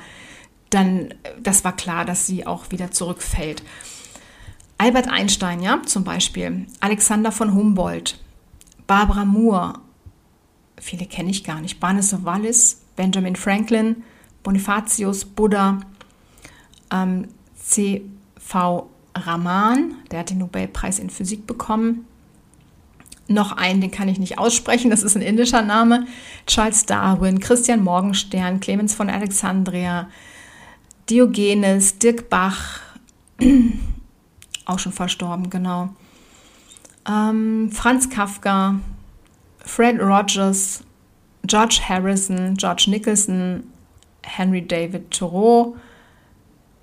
dann, 0.69 1.13
das 1.41 1.63
war 1.63 1.75
klar, 1.75 2.05
dass 2.05 2.27
sie 2.27 2.45
auch 2.45 2.71
wieder 2.71 2.91
zurückfällt. 2.91 3.63
Albert 4.77 5.07
Einstein, 5.07 5.61
ja, 5.61 5.81
zum 5.85 6.03
Beispiel, 6.03 6.65
Alexander 6.81 7.31
von 7.31 7.53
Humboldt, 7.53 8.19
Barbara 8.87 9.25
Moore, 9.25 9.73
viele 10.77 11.05
kenne 11.05 11.31
ich 11.31 11.43
gar 11.43 11.61
nicht, 11.61 11.79
Barnes 11.79 12.13
of 12.13 12.25
Wallis, 12.25 12.81
Benjamin 12.95 13.35
Franklin, 13.35 14.03
Bonifatius, 14.43 15.25
Buddha, 15.25 15.79
ähm, 16.91 17.27
C.V. 17.55 18.89
Raman, 19.15 19.95
der 20.11 20.19
hat 20.19 20.29
den 20.29 20.39
Nobelpreis 20.39 20.99
in 20.99 21.09
Physik 21.09 21.47
bekommen. 21.47 22.05
Noch 23.27 23.53
einen, 23.53 23.79
den 23.79 23.91
kann 23.91 24.09
ich 24.09 24.19
nicht 24.19 24.37
aussprechen, 24.37 24.89
das 24.89 25.01
ist 25.01 25.15
ein 25.15 25.21
indischer 25.21 25.61
Name. 25.61 26.05
Charles 26.45 26.85
Darwin, 26.85 27.39
Christian 27.39 27.83
Morgenstern, 27.83 28.59
Clemens 28.59 28.93
von 28.93 29.09
Alexandria, 29.09 30.09
Diogenes, 31.09 31.99
Dirk 31.99 32.29
Bach, 32.29 32.81
auch 34.65 34.79
schon 34.79 34.91
verstorben, 34.91 35.49
genau 35.49 35.89
ähm, 37.07 37.69
Franz 37.71 38.09
Kafka, 38.09 38.79
Fred 39.65 39.99
Rogers, 40.01 40.83
George 41.45 41.81
Harrison, 41.87 42.55
George 42.55 42.85
Nicholson, 42.87 43.63
Henry 44.23 44.61
David 44.61 45.11
Thoreau, 45.11 45.75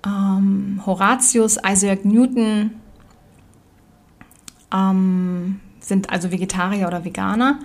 ähm, 0.05 0.81
Horatius, 0.85 1.57
Isaac 1.65 2.05
Newton 2.05 2.71
ähm, 4.73 5.59
sind 5.79 6.09
also 6.09 6.31
Vegetarier 6.31 6.87
oder 6.87 7.03
Veganer. 7.03 7.59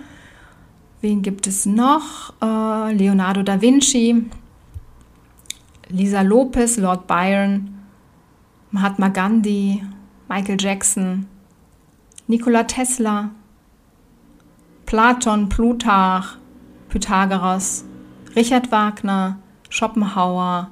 Wen 1.01 1.21
gibt 1.21 1.47
es 1.47 1.65
noch? 1.65 2.33
Äh, 2.41 2.93
Leonardo 2.93 3.43
da 3.43 3.61
Vinci, 3.61 4.25
Lisa 5.89 6.21
Lopez, 6.21 6.77
Lord 6.77 7.07
Byron, 7.07 7.75
Mahatma 8.71 9.09
Gandhi, 9.09 9.83
Michael 10.27 10.57
Jackson, 10.59 11.27
Nikola 12.27 12.65
Tesla, 12.65 13.31
Platon, 14.85 15.47
Plutarch, 15.49 16.37
Pythagoras, 16.89 17.85
Richard 18.35 18.71
Wagner, 18.71 19.37
Schopenhauer, 19.69 20.71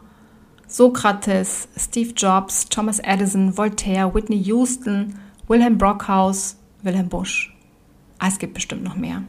Sokrates, 0.67 1.67
Steve 1.77 2.13
Jobs, 2.13 2.67
Thomas 2.67 2.99
Edison, 2.99 3.57
Voltaire, 3.57 4.13
Whitney 4.13 4.41
Houston, 4.43 5.17
Wilhelm 5.47 5.77
Brockhaus, 5.77 6.57
Wilhelm 6.83 7.09
Busch. 7.09 7.55
Ah, 8.19 8.27
es 8.27 8.39
gibt 8.39 8.53
bestimmt 8.53 8.83
noch 8.83 8.95
mehr. 8.95 9.23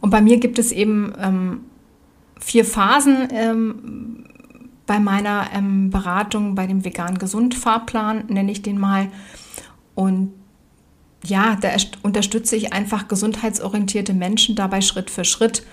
Und 0.00 0.10
bei 0.10 0.20
mir 0.20 0.38
gibt 0.38 0.58
es 0.58 0.72
eben 0.72 1.12
ähm, 1.18 1.60
vier 2.40 2.64
Phasen 2.64 3.28
ähm, 3.30 4.24
bei 4.86 4.98
meiner 4.98 5.48
ähm, 5.52 5.90
Beratung, 5.90 6.54
bei 6.54 6.66
dem 6.66 6.84
vegan 6.84 7.18
gesund 7.18 7.54
Fahrplan, 7.54 8.26
nenne 8.28 8.50
ich 8.50 8.62
den 8.62 8.78
mal. 8.78 9.08
Und 9.94 10.32
ja, 11.24 11.56
da 11.60 11.70
unterstütze 12.02 12.56
ich 12.56 12.72
einfach 12.72 13.08
gesundheitsorientierte 13.08 14.14
Menschen 14.14 14.56
dabei 14.56 14.80
Schritt 14.80 15.10
für 15.10 15.24
Schritt 15.24 15.64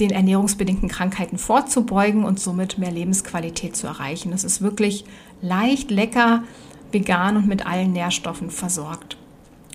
den 0.00 0.10
ernährungsbedingten 0.10 0.88
Krankheiten 0.88 1.36
vorzubeugen 1.36 2.24
und 2.24 2.40
somit 2.40 2.78
mehr 2.78 2.90
Lebensqualität 2.90 3.76
zu 3.76 3.86
erreichen. 3.86 4.32
Es 4.32 4.44
ist 4.44 4.62
wirklich 4.62 5.04
leicht, 5.42 5.90
lecker, 5.90 6.42
vegan 6.90 7.36
und 7.36 7.46
mit 7.46 7.66
allen 7.66 7.92
Nährstoffen 7.92 8.50
versorgt. 8.50 9.18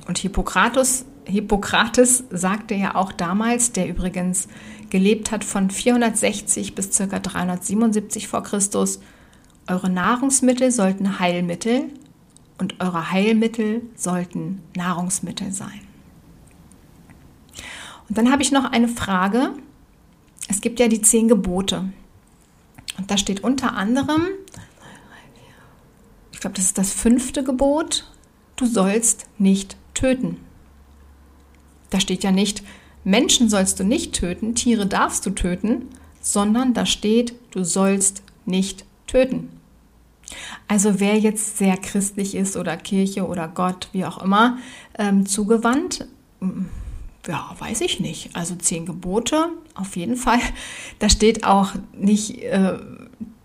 Und 0.08 0.18
Hippokrates, 0.18 1.06
Hippokrates 1.26 2.24
sagte 2.32 2.74
ja 2.74 2.96
auch 2.96 3.12
damals, 3.12 3.72
der 3.72 3.88
übrigens 3.88 4.48
gelebt 4.90 5.32
hat 5.32 5.44
von 5.44 5.70
460 5.70 6.76
bis 6.76 6.98
ca. 6.98 7.20
377 7.20 8.28
vor 8.28 8.44
Christus, 8.44 9.00
eure 9.68 9.90
Nahrungsmittel 9.90 10.72
sollten 10.72 11.20
Heilmittel, 11.20 11.86
und 12.58 12.80
eure 12.80 13.12
Heilmittel 13.12 13.82
sollten 13.96 14.62
Nahrungsmittel 14.76 15.52
sein. 15.52 15.82
Und 18.08 18.18
dann 18.18 18.32
habe 18.32 18.42
ich 18.42 18.52
noch 18.52 18.72
eine 18.72 18.88
Frage. 18.88 19.54
Es 20.48 20.62
gibt 20.62 20.80
ja 20.80 20.88
die 20.88 21.02
zehn 21.02 21.28
Gebote. 21.28 21.90
Und 22.98 23.12
da 23.12 23.18
steht 23.18 23.44
unter 23.44 23.74
anderem, 23.74 24.28
ich 26.32 26.40
glaube, 26.40 26.56
das 26.56 26.66
ist 26.66 26.78
das 26.78 26.92
fünfte 26.94 27.44
Gebot, 27.44 28.12
du 28.56 28.66
sollst 28.66 29.28
nicht 29.38 29.76
töten. 29.94 30.38
Da 31.90 32.00
steht 32.00 32.24
ja 32.24 32.32
nicht, 32.32 32.64
Menschen 33.04 33.50
sollst 33.50 33.80
du 33.80 33.84
nicht 33.84 34.14
töten, 34.14 34.56
Tiere 34.56 34.86
darfst 34.86 35.26
du 35.26 35.32
töten, 35.32 35.90
sondern 36.22 36.74
da 36.74 36.86
steht, 36.86 37.36
du 37.52 37.64
sollst 37.64 38.24
nicht 38.46 38.86
töten. 39.08 39.55
Also 40.68 41.00
wer 41.00 41.18
jetzt 41.18 41.58
sehr 41.58 41.78
christlich 41.78 42.36
ist 42.36 42.58
oder 42.58 42.78
Kirche 42.78 43.28
oder 43.28 43.48
Gott, 43.48 43.90
wie 43.92 44.06
auch 44.06 44.22
immer, 44.22 44.58
ähm, 44.98 45.26
zugewandt, 45.26 46.08
mm, 46.40 46.66
ja, 47.28 47.56
weiß 47.58 47.82
ich 47.82 48.00
nicht. 48.00 48.36
Also 48.36 48.56
zehn 48.56 48.86
Gebote, 48.86 49.50
auf 49.74 49.96
jeden 49.96 50.16
Fall. 50.16 50.40
Da 51.00 51.10
steht 51.10 51.46
auch 51.46 51.74
nicht 51.94 52.42
äh, 52.44 52.78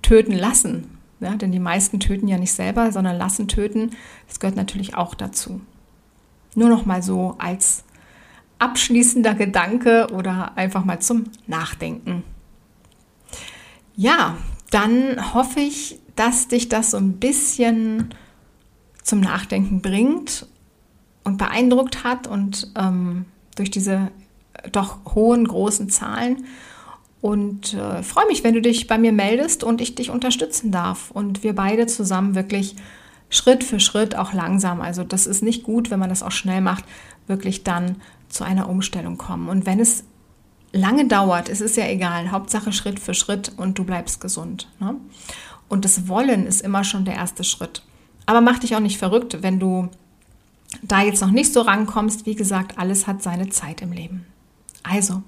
töten 0.03 0.33
lassen. 0.33 0.99
Ja, 1.21 1.35
denn 1.35 1.53
die 1.53 1.61
meisten 1.61 2.01
töten 2.01 2.29
ja 2.29 2.39
nicht 2.39 2.53
selber, 2.53 2.93
sondern 2.93 3.19
lassen 3.19 3.47
töten. 3.47 3.91
Das 4.27 4.41
gehört 4.41 4.57
natürlich 4.57 4.95
auch 4.95 5.15
dazu. 5.15 5.61
Nur 6.55 6.71
noch 6.71 6.87
mal 6.87 7.03
so 7.03 7.37
als 7.39 7.85
abschließender 8.59 9.35
Gedanke 9.35 10.09
oder 10.13 10.57
einfach 10.57 10.85
mal 10.85 11.01
zum 11.01 11.25
Nachdenken. 11.47 12.23
Ja, 13.97 14.37
dann 14.71 15.35
hoffe 15.35 15.61
ich, 15.61 16.01
dass 16.21 16.49
dich 16.49 16.69
das 16.69 16.91
so 16.91 16.99
ein 16.99 17.15
bisschen 17.15 18.13
zum 19.03 19.21
Nachdenken 19.21 19.81
bringt 19.81 20.47
und 21.25 21.39
beeindruckt 21.39 22.05
hat 22.05 22.27
und 22.27 22.71
ähm, 22.77 23.25
durch 23.57 23.71
diese 23.71 24.11
doch 24.71 24.99
hohen, 25.15 25.49
großen 25.49 25.89
Zahlen. 25.89 26.45
Und 27.23 27.73
äh, 27.73 28.03
freue 28.03 28.27
mich, 28.27 28.45
wenn 28.45 28.53
du 28.53 28.61
dich 28.61 28.87
bei 28.87 28.99
mir 28.99 29.13
meldest 29.13 29.65
und 29.65 29.81
ich 29.81 29.95
dich 29.95 30.11
unterstützen 30.11 30.71
darf 30.71 31.11
und 31.11 31.43
wir 31.43 31.55
beide 31.55 31.87
zusammen 31.87 32.35
wirklich 32.35 32.77
Schritt 33.31 33.65
für 33.65 33.81
Schritt 33.81 34.15
auch 34.15 34.35
langsam, 34.35 34.83
also 34.83 35.05
das 35.05 35.27
ist 35.27 35.43
nicht 35.43 35.63
gut, 35.63 35.91
wenn 35.91 36.01
man 36.01 36.11
das 36.11 36.23
auch 36.23 36.33
schnell 36.33 36.61
macht, 36.61 36.85
wirklich 37.29 37.65
dann 37.65 37.97
zu 38.29 38.45
einer 38.45 38.69
Umstellung 38.69 39.17
kommen. 39.17 39.49
Und 39.49 39.65
wenn 39.65 39.81
es 39.81 40.05
lange 40.73 41.07
dauert, 41.07 41.49
ist 41.49 41.63
es 41.63 41.77
ja 41.77 41.87
egal, 41.87 42.31
Hauptsache 42.31 42.75
Schritt 42.75 43.01
für 43.01 43.15
Schritt 43.15 43.53
und 43.57 43.79
du 43.79 43.85
bleibst 43.85 44.21
gesund. 44.21 44.69
Ne? 44.81 44.97
Und 45.71 45.87
das 45.87 46.09
Wollen 46.09 46.47
ist 46.47 46.61
immer 46.61 46.85
schon 46.85 47.07
der 47.07 47.15
erste 47.15 47.45
Schritt. 47.45 47.83
Aber 48.27 48.43
mach 48.43 48.59
dich 48.59 48.77
auch 48.77 48.81
nicht 48.81 48.99
verrückt, 48.99 49.39
wenn 49.41 49.59
du 49.59 49.89
da 50.83 51.03
jetzt 51.03 51.23
noch 51.23 51.31
nicht 51.31 51.53
so 51.53 51.63
rankommst. 51.63 52.27
Wie 52.27 52.35
gesagt, 52.35 52.77
alles 52.77 53.07
hat 53.07 53.23
seine 53.23 53.49
Zeit 53.49 53.81
im 53.81 53.93
Leben. 53.93 54.27
Also, 54.83 55.23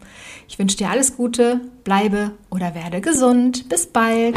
ich 0.48 0.58
wünsche 0.58 0.76
dir 0.76 0.90
alles 0.90 1.16
Gute, 1.16 1.60
bleibe 1.84 2.32
oder 2.50 2.74
werde 2.74 3.00
gesund. 3.00 3.68
Bis 3.68 3.86
bald. 3.86 4.36